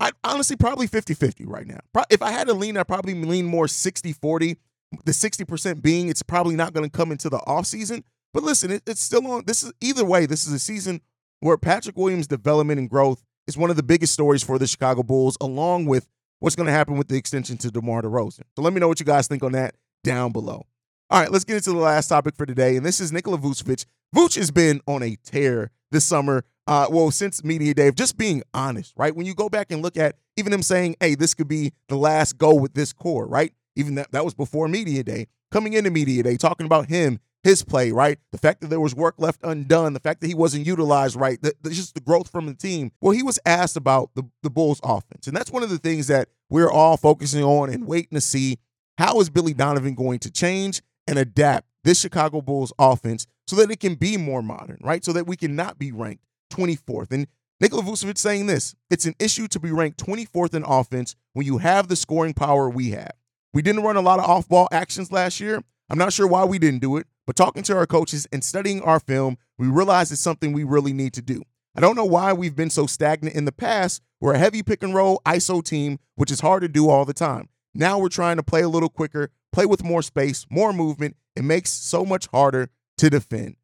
I 0.00 0.10
honestly 0.22 0.54
probably 0.54 0.86
50 0.86 1.14
50 1.14 1.46
right 1.46 1.66
now. 1.66 1.80
If 2.10 2.20
I 2.20 2.30
had 2.30 2.46
to 2.48 2.52
lean, 2.52 2.76
I'd 2.76 2.86
probably 2.86 3.14
lean 3.14 3.46
more 3.46 3.66
60 3.66 4.12
40. 4.12 4.58
The 5.04 5.12
60% 5.12 5.82
being 5.82 6.08
it's 6.08 6.22
probably 6.22 6.56
not 6.56 6.74
going 6.74 6.84
to 6.84 6.94
come 6.94 7.10
into 7.10 7.30
the 7.30 7.38
offseason. 7.38 8.02
But 8.34 8.42
listen, 8.42 8.70
it, 8.70 8.82
it's 8.86 9.00
still 9.00 9.26
on. 9.26 9.44
This 9.46 9.62
is 9.62 9.72
either 9.80 10.04
way, 10.04 10.26
this 10.26 10.46
is 10.46 10.52
a 10.52 10.58
season 10.58 11.00
where 11.40 11.56
Patrick 11.56 11.96
Williams' 11.96 12.26
development 12.26 12.78
and 12.78 12.90
growth 12.90 13.22
is 13.46 13.56
one 13.56 13.70
of 13.70 13.76
the 13.76 13.82
biggest 13.82 14.12
stories 14.12 14.42
for 14.42 14.58
the 14.58 14.66
Chicago 14.66 15.02
Bulls, 15.02 15.38
along 15.40 15.86
with 15.86 16.06
what's 16.40 16.54
going 16.54 16.66
to 16.66 16.72
happen 16.72 16.98
with 16.98 17.08
the 17.08 17.16
extension 17.16 17.56
to 17.58 17.70
DeMar 17.70 18.02
DeRozan. 18.02 18.42
So 18.56 18.62
let 18.62 18.74
me 18.74 18.80
know 18.80 18.88
what 18.88 19.00
you 19.00 19.06
guys 19.06 19.26
think 19.26 19.42
on 19.42 19.52
that 19.52 19.74
down 20.04 20.32
below. 20.32 20.66
All 21.10 21.18
right, 21.18 21.32
let's 21.32 21.44
get 21.44 21.56
into 21.56 21.70
the 21.70 21.78
last 21.78 22.08
topic 22.08 22.36
for 22.36 22.44
today, 22.44 22.76
and 22.76 22.84
this 22.84 23.00
is 23.00 23.12
Nikola 23.12 23.38
Vucevic. 23.38 23.86
Vuce 24.14 24.36
has 24.36 24.50
been 24.50 24.82
on 24.86 25.02
a 25.02 25.16
tear 25.24 25.70
this 25.90 26.04
summer. 26.04 26.44
Uh, 26.66 26.86
well, 26.90 27.10
since 27.10 27.42
media 27.42 27.72
day, 27.72 27.90
just 27.92 28.18
being 28.18 28.42
honest, 28.52 28.92
right? 28.94 29.16
When 29.16 29.24
you 29.24 29.34
go 29.34 29.48
back 29.48 29.70
and 29.70 29.80
look 29.80 29.96
at 29.96 30.16
even 30.36 30.52
him 30.52 30.60
saying, 30.60 30.96
"Hey, 31.00 31.14
this 31.14 31.32
could 31.32 31.48
be 31.48 31.72
the 31.88 31.96
last 31.96 32.36
go 32.36 32.54
with 32.54 32.74
this 32.74 32.92
core," 32.92 33.26
right? 33.26 33.54
Even 33.74 33.94
that 33.94 34.12
that 34.12 34.22
was 34.22 34.34
before 34.34 34.68
media 34.68 35.02
day. 35.02 35.28
Coming 35.50 35.72
into 35.72 35.90
media 35.90 36.22
day, 36.22 36.36
talking 36.36 36.66
about 36.66 36.90
him, 36.90 37.20
his 37.42 37.62
play, 37.62 37.90
right? 37.90 38.18
The 38.30 38.36
fact 38.36 38.60
that 38.60 38.66
there 38.66 38.78
was 38.78 38.94
work 38.94 39.14
left 39.16 39.40
undone, 39.42 39.94
the 39.94 40.00
fact 40.00 40.20
that 40.20 40.26
he 40.26 40.34
wasn't 40.34 40.66
utilized 40.66 41.16
right, 41.16 41.40
the, 41.40 41.54
the, 41.62 41.70
just 41.70 41.94
the 41.94 42.02
growth 42.02 42.30
from 42.30 42.44
the 42.44 42.54
team. 42.54 42.92
Well, 43.00 43.12
he 43.12 43.22
was 43.22 43.38
asked 43.46 43.78
about 43.78 44.10
the, 44.14 44.24
the 44.42 44.50
Bulls 44.50 44.78
offense. 44.84 45.26
And 45.26 45.34
that's 45.34 45.50
one 45.50 45.62
of 45.62 45.70
the 45.70 45.78
things 45.78 46.08
that 46.08 46.28
we're 46.50 46.70
all 46.70 46.98
focusing 46.98 47.42
on 47.42 47.70
and 47.70 47.86
waiting 47.86 48.14
to 48.16 48.20
see. 48.20 48.58
How 48.98 49.20
is 49.20 49.30
Billy 49.30 49.54
Donovan 49.54 49.94
going 49.94 50.18
to 50.18 50.30
change 50.30 50.82
and 51.08 51.18
adapt 51.18 51.66
this 51.82 51.98
Chicago 51.98 52.40
Bulls 52.40 52.72
offense 52.78 53.26
so 53.46 53.56
that 53.56 53.70
it 53.70 53.80
can 53.80 53.94
be 53.94 54.16
more 54.16 54.42
modern, 54.42 54.78
right? 54.82 55.04
So 55.04 55.12
that 55.14 55.26
we 55.26 55.36
can 55.36 55.56
not 55.56 55.78
be 55.78 55.90
ranked 55.90 56.22
24th. 56.52 57.10
And 57.10 57.26
Nikola 57.60 57.82
Vucevic 57.82 58.18
saying 58.18 58.46
this 58.46 58.76
it's 58.90 59.06
an 59.06 59.14
issue 59.18 59.48
to 59.48 59.58
be 59.58 59.72
ranked 59.72 60.04
24th 60.04 60.54
in 60.54 60.64
offense 60.64 61.16
when 61.32 61.46
you 61.46 61.58
have 61.58 61.88
the 61.88 61.96
scoring 61.96 62.34
power 62.34 62.68
we 62.68 62.90
have. 62.90 63.12
We 63.54 63.62
didn't 63.62 63.82
run 63.82 63.96
a 63.96 64.02
lot 64.02 64.18
of 64.18 64.26
off 64.26 64.48
ball 64.48 64.68
actions 64.70 65.10
last 65.10 65.40
year. 65.40 65.62
I'm 65.90 65.98
not 65.98 66.12
sure 66.12 66.26
why 66.26 66.44
we 66.44 66.58
didn't 66.58 66.82
do 66.82 66.98
it, 66.98 67.06
but 67.26 67.34
talking 67.34 67.62
to 67.64 67.76
our 67.76 67.86
coaches 67.86 68.28
and 68.30 68.44
studying 68.44 68.82
our 68.82 69.00
film, 69.00 69.38
we 69.56 69.66
realized 69.66 70.12
it's 70.12 70.20
something 70.20 70.52
we 70.52 70.64
really 70.64 70.92
need 70.92 71.14
to 71.14 71.22
do. 71.22 71.42
I 71.74 71.80
don't 71.80 71.96
know 71.96 72.04
why 72.04 72.34
we've 72.34 72.56
been 72.56 72.70
so 72.70 72.86
stagnant 72.86 73.34
in 73.34 73.46
the 73.46 73.52
past. 73.52 74.02
We're 74.20 74.34
a 74.34 74.38
heavy 74.38 74.62
pick 74.62 74.82
and 74.82 74.94
roll 74.94 75.22
ISO 75.24 75.64
team, 75.64 75.98
which 76.16 76.30
is 76.30 76.40
hard 76.40 76.62
to 76.62 76.68
do 76.68 76.90
all 76.90 77.06
the 77.06 77.14
time. 77.14 77.48
Now 77.74 77.98
we're 77.98 78.08
trying 78.08 78.36
to 78.36 78.42
play 78.42 78.62
a 78.62 78.68
little 78.68 78.88
quicker, 78.88 79.30
play 79.52 79.66
with 79.66 79.84
more 79.84 80.02
space, 80.02 80.46
more 80.50 80.72
movement. 80.72 81.16
It 81.36 81.44
makes 81.44 81.70
so 81.70 82.04
much 82.04 82.26
harder 82.28 82.68
to 82.98 83.10
defend 83.10 83.56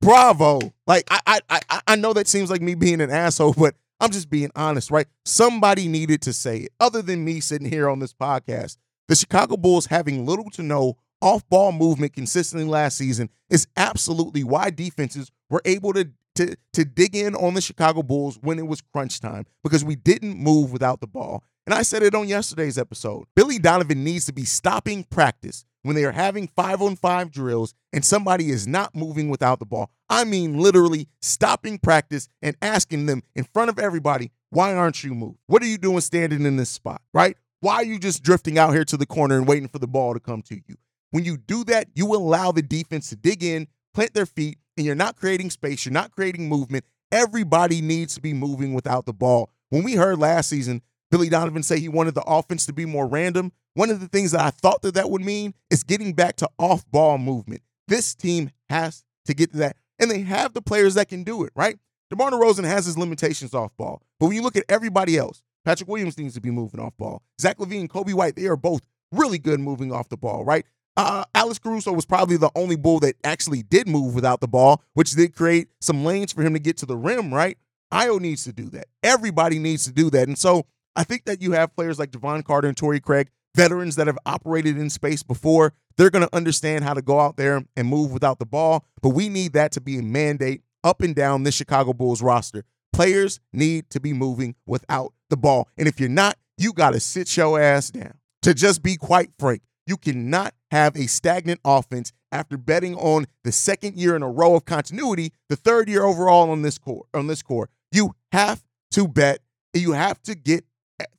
bravo. 0.00 0.60
Like 0.86 1.04
I, 1.10 1.20
I, 1.26 1.60
I, 1.68 1.80
I 1.88 1.96
know 1.96 2.12
that 2.12 2.28
seems 2.28 2.50
like 2.50 2.62
me 2.62 2.74
being 2.74 3.00
an 3.00 3.10
asshole, 3.10 3.54
but 3.54 3.74
I'm 4.00 4.10
just 4.10 4.30
being 4.30 4.50
honest, 4.54 4.90
right? 4.90 5.06
Somebody 5.24 5.88
needed 5.88 6.22
to 6.22 6.32
say 6.32 6.58
it, 6.58 6.72
other 6.80 7.02
than 7.02 7.24
me 7.24 7.40
sitting 7.40 7.68
here 7.68 7.88
on 7.88 7.98
this 7.98 8.12
podcast. 8.12 8.76
The 9.08 9.16
Chicago 9.16 9.56
Bulls 9.56 9.86
having 9.86 10.26
little 10.26 10.50
to 10.50 10.62
no 10.62 10.96
off-ball 11.22 11.72
movement 11.72 12.12
consistently 12.12 12.68
last 12.68 12.98
season 12.98 13.30
is 13.48 13.66
absolutely 13.76 14.44
why 14.44 14.70
defenses 14.70 15.30
were 15.48 15.62
able 15.64 15.92
to 15.94 16.10
to 16.34 16.54
to 16.74 16.84
dig 16.84 17.16
in 17.16 17.34
on 17.34 17.54
the 17.54 17.60
Chicago 17.60 18.02
Bulls 18.02 18.38
when 18.42 18.58
it 18.58 18.66
was 18.66 18.82
crunch 18.92 19.20
time 19.20 19.46
because 19.64 19.84
we 19.84 19.96
didn't 19.96 20.36
move 20.36 20.72
without 20.72 21.00
the 21.00 21.06
ball. 21.06 21.42
And 21.66 21.74
I 21.74 21.82
said 21.82 22.04
it 22.04 22.14
on 22.14 22.28
yesterday's 22.28 22.78
episode. 22.78 23.26
Billy 23.34 23.58
Donovan 23.58 24.04
needs 24.04 24.24
to 24.26 24.32
be 24.32 24.44
stopping 24.44 25.02
practice 25.02 25.64
when 25.82 25.96
they 25.96 26.04
are 26.04 26.12
having 26.12 26.46
five 26.46 26.80
on 26.80 26.94
five 26.94 27.32
drills 27.32 27.74
and 27.92 28.04
somebody 28.04 28.50
is 28.50 28.68
not 28.68 28.94
moving 28.94 29.28
without 29.28 29.58
the 29.58 29.66
ball. 29.66 29.90
I 30.08 30.22
mean, 30.22 30.58
literally 30.58 31.08
stopping 31.20 31.78
practice 31.78 32.28
and 32.40 32.56
asking 32.62 33.06
them 33.06 33.24
in 33.34 33.42
front 33.42 33.70
of 33.70 33.80
everybody, 33.80 34.30
why 34.50 34.74
aren't 34.74 35.02
you 35.02 35.12
moving? 35.12 35.38
What 35.48 35.60
are 35.62 35.66
you 35.66 35.76
doing 35.76 36.00
standing 36.02 36.46
in 36.46 36.56
this 36.56 36.70
spot, 36.70 37.02
right? 37.12 37.36
Why 37.60 37.76
are 37.76 37.84
you 37.84 37.98
just 37.98 38.22
drifting 38.22 38.58
out 38.58 38.72
here 38.72 38.84
to 38.84 38.96
the 38.96 39.06
corner 39.06 39.36
and 39.36 39.48
waiting 39.48 39.68
for 39.68 39.80
the 39.80 39.88
ball 39.88 40.14
to 40.14 40.20
come 40.20 40.42
to 40.42 40.54
you? 40.54 40.76
When 41.10 41.24
you 41.24 41.36
do 41.36 41.64
that, 41.64 41.88
you 41.96 42.14
allow 42.14 42.52
the 42.52 42.62
defense 42.62 43.08
to 43.08 43.16
dig 43.16 43.42
in, 43.42 43.66
plant 43.92 44.14
their 44.14 44.26
feet, 44.26 44.58
and 44.76 44.86
you're 44.86 44.94
not 44.94 45.16
creating 45.16 45.50
space, 45.50 45.84
you're 45.84 45.92
not 45.92 46.12
creating 46.12 46.48
movement. 46.48 46.84
Everybody 47.10 47.80
needs 47.80 48.14
to 48.14 48.20
be 48.20 48.34
moving 48.34 48.72
without 48.72 49.06
the 49.06 49.12
ball. 49.12 49.50
When 49.70 49.82
we 49.82 49.94
heard 49.94 50.18
last 50.18 50.48
season 50.48 50.82
Billy 51.16 51.30
Donovan 51.30 51.62
say 51.62 51.80
he 51.80 51.88
wanted 51.88 52.14
the 52.14 52.24
offense 52.26 52.66
to 52.66 52.74
be 52.74 52.84
more 52.84 53.06
random, 53.06 53.50
one 53.72 53.88
of 53.88 54.00
the 54.00 54.08
things 54.08 54.32
that 54.32 54.42
I 54.42 54.50
thought 54.50 54.82
that 54.82 54.92
that 54.96 55.08
would 55.08 55.22
mean 55.22 55.54
is 55.70 55.82
getting 55.82 56.12
back 56.12 56.36
to 56.36 56.50
off 56.58 56.84
ball 56.90 57.16
movement. 57.16 57.62
This 57.88 58.14
team 58.14 58.50
has 58.68 59.02
to 59.24 59.32
get 59.32 59.52
to 59.52 59.56
that. 59.56 59.78
And 59.98 60.10
they 60.10 60.20
have 60.20 60.52
the 60.52 60.60
players 60.60 60.92
that 60.92 61.08
can 61.08 61.24
do 61.24 61.42
it, 61.44 61.54
right? 61.56 61.78
DeMar 62.10 62.32
DeRozan 62.32 62.64
has 62.64 62.84
his 62.84 62.98
limitations 62.98 63.54
off 63.54 63.74
ball. 63.78 64.02
But 64.20 64.26
when 64.26 64.36
you 64.36 64.42
look 64.42 64.56
at 64.56 64.64
everybody 64.68 65.16
else, 65.16 65.42
Patrick 65.64 65.88
Williams 65.88 66.18
needs 66.18 66.34
to 66.34 66.40
be 66.42 66.50
moving 66.50 66.80
off 66.80 66.94
ball. 66.98 67.22
Zach 67.40 67.56
LaVine, 67.56 67.88
Coby 67.88 68.12
White, 68.12 68.36
they 68.36 68.44
are 68.44 68.56
both 68.56 68.82
really 69.10 69.38
good 69.38 69.58
moving 69.58 69.92
off 69.92 70.10
the 70.10 70.18
ball, 70.18 70.44
right? 70.44 70.66
Uh, 70.98 71.24
Alex 71.34 71.58
Caruso 71.58 71.92
was 71.92 72.04
probably 72.04 72.36
the 72.36 72.50
only 72.54 72.76
bull 72.76 73.00
that 73.00 73.16
actually 73.24 73.62
did 73.62 73.88
move 73.88 74.14
without 74.14 74.40
the 74.42 74.48
ball, 74.48 74.82
which 74.92 75.12
did 75.12 75.34
create 75.34 75.68
some 75.80 76.04
lanes 76.04 76.34
for 76.34 76.42
him 76.42 76.52
to 76.52 76.58
get 76.58 76.76
to 76.76 76.84
the 76.84 76.96
rim, 76.96 77.32
right? 77.32 77.56
Ayo 77.90 78.20
needs 78.20 78.44
to 78.44 78.52
do 78.52 78.64
that. 78.70 78.88
Everybody 79.02 79.58
needs 79.58 79.84
to 79.86 79.92
do 79.92 80.10
that. 80.10 80.28
And 80.28 80.36
so 80.36 80.66
I 80.96 81.04
think 81.04 81.26
that 81.26 81.42
you 81.42 81.52
have 81.52 81.74
players 81.76 81.98
like 81.98 82.10
Jevon 82.10 82.44
Carter 82.44 82.68
and 82.68 82.76
Torrey 82.76 83.00
Craig 83.00 83.28
veterans 83.54 83.96
that 83.96 84.06
have 84.06 84.18
operated 84.26 84.78
in 84.78 84.90
space 84.90 85.22
before. 85.22 85.72
They're 85.96 86.10
going 86.10 86.26
to 86.26 86.34
understand 86.34 86.84
how 86.84 86.94
to 86.94 87.02
go 87.02 87.20
out 87.20 87.36
there 87.36 87.64
and 87.76 87.88
move 87.88 88.12
without 88.12 88.38
the 88.38 88.46
ball. 88.46 88.84
But 89.02 89.10
we 89.10 89.28
need 89.28 89.52
that 89.54 89.72
to 89.72 89.80
be 89.80 89.98
a 89.98 90.02
mandate 90.02 90.62
up 90.84 91.00
and 91.02 91.14
down 91.14 91.42
this 91.42 91.54
Chicago 91.54 91.92
Bulls 91.92 92.22
roster. 92.22 92.64
Players 92.92 93.40
need 93.52 93.90
to 93.90 94.00
be 94.00 94.12
moving 94.12 94.54
without 94.66 95.12
the 95.30 95.36
ball. 95.36 95.68
And 95.76 95.88
if 95.88 96.00
you're 96.00 96.08
not, 96.08 96.38
you 96.58 96.72
got 96.72 96.92
to 96.92 97.00
sit 97.00 97.36
your 97.36 97.60
ass 97.60 97.90
down. 97.90 98.14
To 98.42 98.54
just 98.54 98.82
be 98.82 98.96
quite 98.96 99.30
frank, 99.38 99.62
you 99.86 99.96
cannot 99.96 100.54
have 100.70 100.96
a 100.96 101.06
stagnant 101.06 101.60
offense 101.64 102.12
after 102.32 102.56
betting 102.56 102.94
on 102.94 103.26
the 103.44 103.52
second 103.52 103.96
year 103.96 104.16
in 104.16 104.22
a 104.22 104.30
row 104.30 104.54
of 104.54 104.64
continuity, 104.64 105.32
the 105.48 105.56
third 105.56 105.88
year 105.88 106.04
overall 106.04 106.50
on 106.50 106.62
this 106.62 106.78
core. 106.78 107.06
On 107.14 107.26
this 107.26 107.42
core, 107.42 107.68
you 107.92 108.14
have 108.32 108.64
to 108.92 109.08
bet. 109.08 109.40
You 109.74 109.92
have 109.92 110.22
to 110.22 110.34
get 110.34 110.64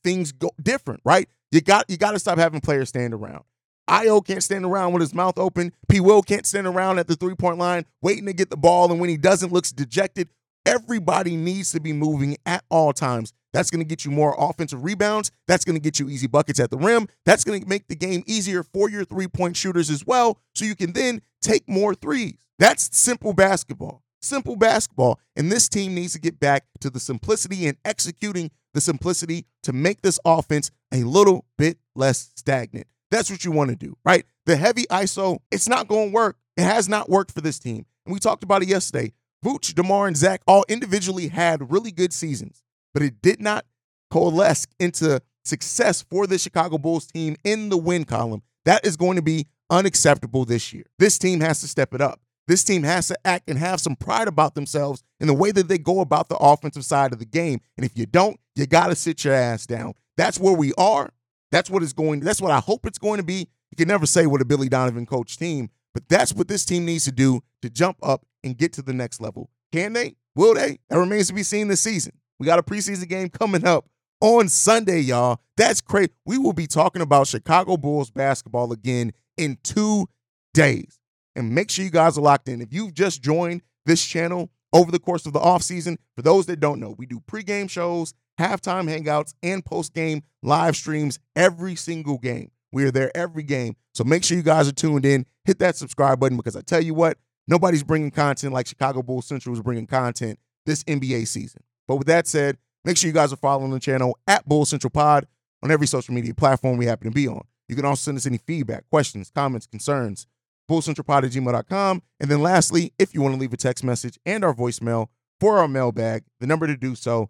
things 0.04 0.32
go 0.32 0.52
different, 0.62 1.02
right? 1.04 1.28
You 1.52 1.62
got 1.62 1.90
you 1.90 1.98
got 1.98 2.12
to 2.12 2.20
stop 2.20 2.38
having 2.38 2.62
players 2.62 2.90
stand 2.90 3.14
around. 3.14 3.44
Ayo 3.90 4.26
can't 4.26 4.44
stand 4.44 4.66
around 4.66 4.92
with 4.92 5.02
his 5.02 5.14
mouth 5.14 5.38
open. 5.38 5.72
P. 5.88 6.00
Will 6.00 6.22
can't 6.22 6.46
stand 6.46 6.68
around 6.68 7.00
at 7.00 7.08
the 7.08 7.16
three 7.16 7.36
point 7.36 7.58
line 7.58 7.86
waiting 8.02 8.26
to 8.26 8.34
get 8.34 8.50
the 8.50 8.58
ball, 8.58 8.92
and 8.92 9.00
when 9.00 9.10
he 9.10 9.18
doesn't, 9.18 9.54
looks 9.54 9.72
dejected. 9.72 10.30
Everybody 10.66 11.38
needs 11.38 11.72
to 11.72 11.80
be 11.80 11.94
moving 11.94 12.36
at 12.46 12.66
all 12.70 12.92
times. 12.92 13.32
That's 13.54 13.72
going 13.72 13.80
to 13.80 13.88
get 13.88 14.04
you 14.04 14.12
more 14.12 14.36
offensive 14.38 14.84
rebounds. 14.84 15.32
That's 15.48 15.64
going 15.64 15.78
to 15.78 15.82
get 15.82 15.98
you 16.00 16.10
easy 16.10 16.28
buckets 16.28 16.60
at 16.60 16.70
the 16.70 16.78
rim. 16.78 17.08
That's 17.26 17.46
going 17.46 17.62
to 17.62 17.68
make 17.68 17.88
the 17.88 17.96
game 17.96 18.24
easier 18.28 18.64
for 18.64 18.90
your 18.90 19.06
three 19.06 19.30
point 19.30 19.56
shooters 19.56 19.90
as 19.90 20.06
well, 20.06 20.40
so 20.54 20.66
you 20.66 20.76
can 20.76 20.92
then 20.92 21.22
take 21.42 21.68
more 21.70 21.96
threes. 21.96 22.36
That's 22.60 22.96
simple 22.98 23.32
basketball. 23.32 24.04
Simple 24.22 24.58
basketball. 24.58 25.20
And 25.36 25.50
this 25.50 25.70
team 25.70 25.96
needs 25.96 26.14
to 26.14 26.20
get 26.20 26.40
back 26.40 26.66
to 26.82 26.90
the 26.90 27.00
simplicity 27.00 27.68
and 27.68 27.78
executing 27.86 28.52
the 28.78 28.82
simplicity 28.82 29.46
to 29.64 29.74
make 29.74 30.02
this 30.04 30.20
offense 30.24 30.70
a 30.94 31.04
little 31.04 31.46
bit 31.58 31.80
less 31.96 32.30
stagnant. 32.36 32.86
That's 33.10 33.32
what 33.32 33.44
you 33.44 33.52
want 33.52 33.72
to 33.72 33.76
do, 33.76 33.98
right? 34.06 34.24
The 34.46 34.56
heavy 34.56 34.84
ISO, 34.84 35.40
it's 35.52 35.68
not 35.68 35.88
going 35.88 36.10
to 36.10 36.14
work. 36.14 36.38
It 36.56 36.64
has 36.64 36.88
not 36.88 37.10
worked 37.10 37.32
for 37.32 37.42
this 37.42 37.58
team. 37.58 37.86
And 38.06 38.14
we 38.14 38.20
talked 38.20 38.44
about 38.44 38.62
it 38.62 38.68
yesterday. 38.68 39.14
Vooch, 39.44 39.74
DeMar, 39.74 40.08
and 40.08 40.16
Zach 40.16 40.42
all 40.48 40.64
individually 40.70 41.30
had 41.30 41.72
really 41.72 41.92
good 41.92 42.14
seasons, 42.14 42.64
but 42.94 43.02
it 43.02 43.22
did 43.22 43.42
not 43.42 43.66
coalesce 44.12 44.68
into 44.80 45.22
success 45.44 46.04
for 46.04 46.28
the 46.28 46.38
Chicago 46.38 46.78
Bulls 46.78 47.08
team 47.08 47.36
in 47.44 47.70
the 47.70 47.78
win 47.78 48.04
column. 48.04 48.44
That 48.66 48.86
is 48.86 48.96
going 48.96 49.16
to 49.16 49.22
be 49.24 49.48
unacceptable 49.70 50.46
this 50.46 50.72
year. 50.72 50.86
This 51.00 51.18
team 51.18 51.40
has 51.42 51.62
to 51.62 51.68
step 51.68 51.94
it 51.94 52.02
up. 52.02 52.20
This 52.48 52.64
team 52.64 52.84
has 52.84 53.08
to 53.10 53.18
act 53.26 53.50
and 53.50 53.60
have 53.60 53.82
some 53.82 53.96
pride 53.96 54.28
about 54.28 54.56
themselves 54.56 55.04
in 55.20 55.28
the 55.28 55.34
way 55.34 55.52
that 55.52 55.68
they 55.68 55.78
go 55.78 56.00
about 56.00 56.30
the 56.30 56.38
offensive 56.38 56.86
side 56.86 57.12
of 57.12 57.20
the 57.20 57.26
game. 57.26 57.60
And 57.76 57.86
if 57.86 57.98
you 57.98 58.06
don't, 58.06 58.40
you 58.58 58.66
got 58.68 58.88
to 58.88 58.96
sit 58.96 59.24
your 59.24 59.34
ass 59.34 59.66
down. 59.66 59.94
That's 60.16 60.40
where 60.40 60.54
we 60.54 60.74
are. 60.78 61.12
That's 61.52 61.70
what 61.70 61.84
it's 61.84 61.94
going. 61.94 62.22
That's 62.22 62.42
what 62.42 62.52
I 62.52 62.60
hope 62.60 62.86
it's 62.86 62.98
going 62.98 63.18
to 63.18 63.24
be. 63.24 63.48
You 63.72 63.78
can 63.78 63.88
never 63.88 64.06
say 64.06 64.26
what 64.26 64.42
a 64.42 64.46
Billy 64.46 64.70
Donovan 64.70 65.06
coach 65.06 65.38
team, 65.38 65.70
but 65.94 66.08
that's 66.10 66.34
what 66.34 66.48
this 66.48 66.66
team 66.66 66.86
needs 66.86 67.06
to 67.06 67.12
do 67.12 67.42
to 67.62 67.70
jump 67.70 67.98
up 68.02 68.26
and 68.44 68.58
get 68.58 68.74
to 68.74 68.82
the 68.82 68.94
next 68.94 69.22
level. 69.22 69.50
Can 69.72 69.94
they? 69.94 70.16
Will 70.36 70.54
they? 70.56 70.80
That 70.90 70.98
remains 70.98 71.28
to 71.28 71.34
be 71.34 71.44
seen 71.44 71.68
this 71.68 71.82
season. 71.82 72.14
We 72.40 72.46
got 72.46 72.60
a 72.60 72.64
preseason 72.64 73.08
game 73.08 73.30
coming 73.30 73.66
up 73.66 73.86
on 74.22 74.50
Sunday, 74.50 75.00
y'all. 75.00 75.42
That's 75.56 75.82
great. 75.82 76.12
We 76.26 76.38
will 76.38 76.54
be 76.54 76.68
talking 76.68 77.02
about 77.02 77.28
Chicago 77.28 77.78
Bulls 77.78 78.12
basketball 78.12 78.72
again 78.72 79.14
in 79.38 79.58
two 79.64 80.08
days 80.54 81.00
and 81.36 81.54
make 81.54 81.70
sure 81.70 81.86
you 81.86 81.92
guys 81.92 82.18
are 82.18 82.22
locked 82.22 82.50
in. 82.50 82.62
If 82.62 82.74
you've 82.74 82.94
just 82.94 83.22
joined 83.22 83.62
this 83.86 84.04
channel 84.06 84.50
over 84.74 84.92
the 84.92 85.00
course 85.00 85.26
of 85.26 85.34
the 85.34 85.40
offseason, 85.40 85.98
for 86.16 86.22
those 86.22 86.46
that 86.48 86.60
don't 86.60 86.80
know, 86.80 86.96
we 86.98 87.06
do 87.06 87.22
pregame 87.22 87.70
shows, 87.70 88.14
halftime 88.40 88.88
hangouts, 88.90 89.34
and 89.44 89.64
post 89.66 89.94
game 89.94 90.24
live 90.42 90.76
streams 90.76 91.20
every 91.36 91.76
single 91.76 92.18
game. 92.18 92.52
We 92.72 92.84
are 92.86 92.92
there 92.92 93.16
every 93.16 93.44
game. 93.44 93.76
So 93.94 94.04
make 94.04 94.24
sure 94.24 94.38
you 94.38 94.44
guys 94.44 94.68
are 94.68 94.74
tuned 94.74 95.06
in. 95.06 95.26
Hit 95.46 95.60
that 95.60 95.76
subscribe 95.76 96.20
button 96.20 96.38
because 96.38 96.56
I 96.56 96.62
tell 96.62 96.82
you 96.82 96.94
what, 96.94 97.18
nobody's 97.48 97.84
bringing 97.84 98.12
content 98.12 98.54
like 98.54 98.68
Chicago 98.68 99.02
Bulls 99.02 99.26
Central 99.26 99.54
is 99.56 99.62
bringing 99.62 99.88
content 99.88 100.40
this 100.66 100.84
NBA 100.84 101.28
season. 101.28 101.64
But 101.88 101.96
with 101.96 102.08
that 102.08 102.28
said, 102.28 102.58
make 102.84 102.98
sure 102.98 103.08
you 103.08 103.14
guys 103.14 103.32
are 103.32 103.38
following 103.38 103.72
the 103.72 103.80
channel 103.80 104.18
at 104.28 104.48
Bull 104.48 104.66
Central 104.66 104.92
Pod 104.92 105.26
on 105.64 105.72
every 105.72 105.88
social 105.88 106.14
media 106.14 106.34
platform 106.34 106.78
we 106.78 106.86
happen 106.86 107.10
to 107.10 107.16
be 107.16 107.28
on. 107.28 107.42
You 107.70 107.76
can 107.76 107.86
also 107.86 108.02
send 108.02 108.18
us 108.18 108.26
any 108.26 108.38
feedback, 108.38 108.90
questions, 108.90 109.32
comments, 109.34 109.68
concerns 109.68 110.28
bullcentralpod 110.70 111.24
at 111.24 111.32
gmail.com. 111.32 112.02
And 112.20 112.30
then 112.30 112.42
lastly, 112.42 112.94
if 113.00 113.14
you 113.14 113.22
want 113.22 113.36
to 113.36 113.40
leave 113.40 113.54
a 113.54 113.58
text 113.58 113.84
message 113.84 114.20
and 114.26 114.44
our 114.44 114.54
voicemail 114.54 115.08
for 115.40 115.60
our 115.60 115.68
mailbag, 115.68 116.24
the 116.40 116.48
number 116.48 116.68
to 116.68 116.76
do 116.78 116.96
so, 116.96 117.30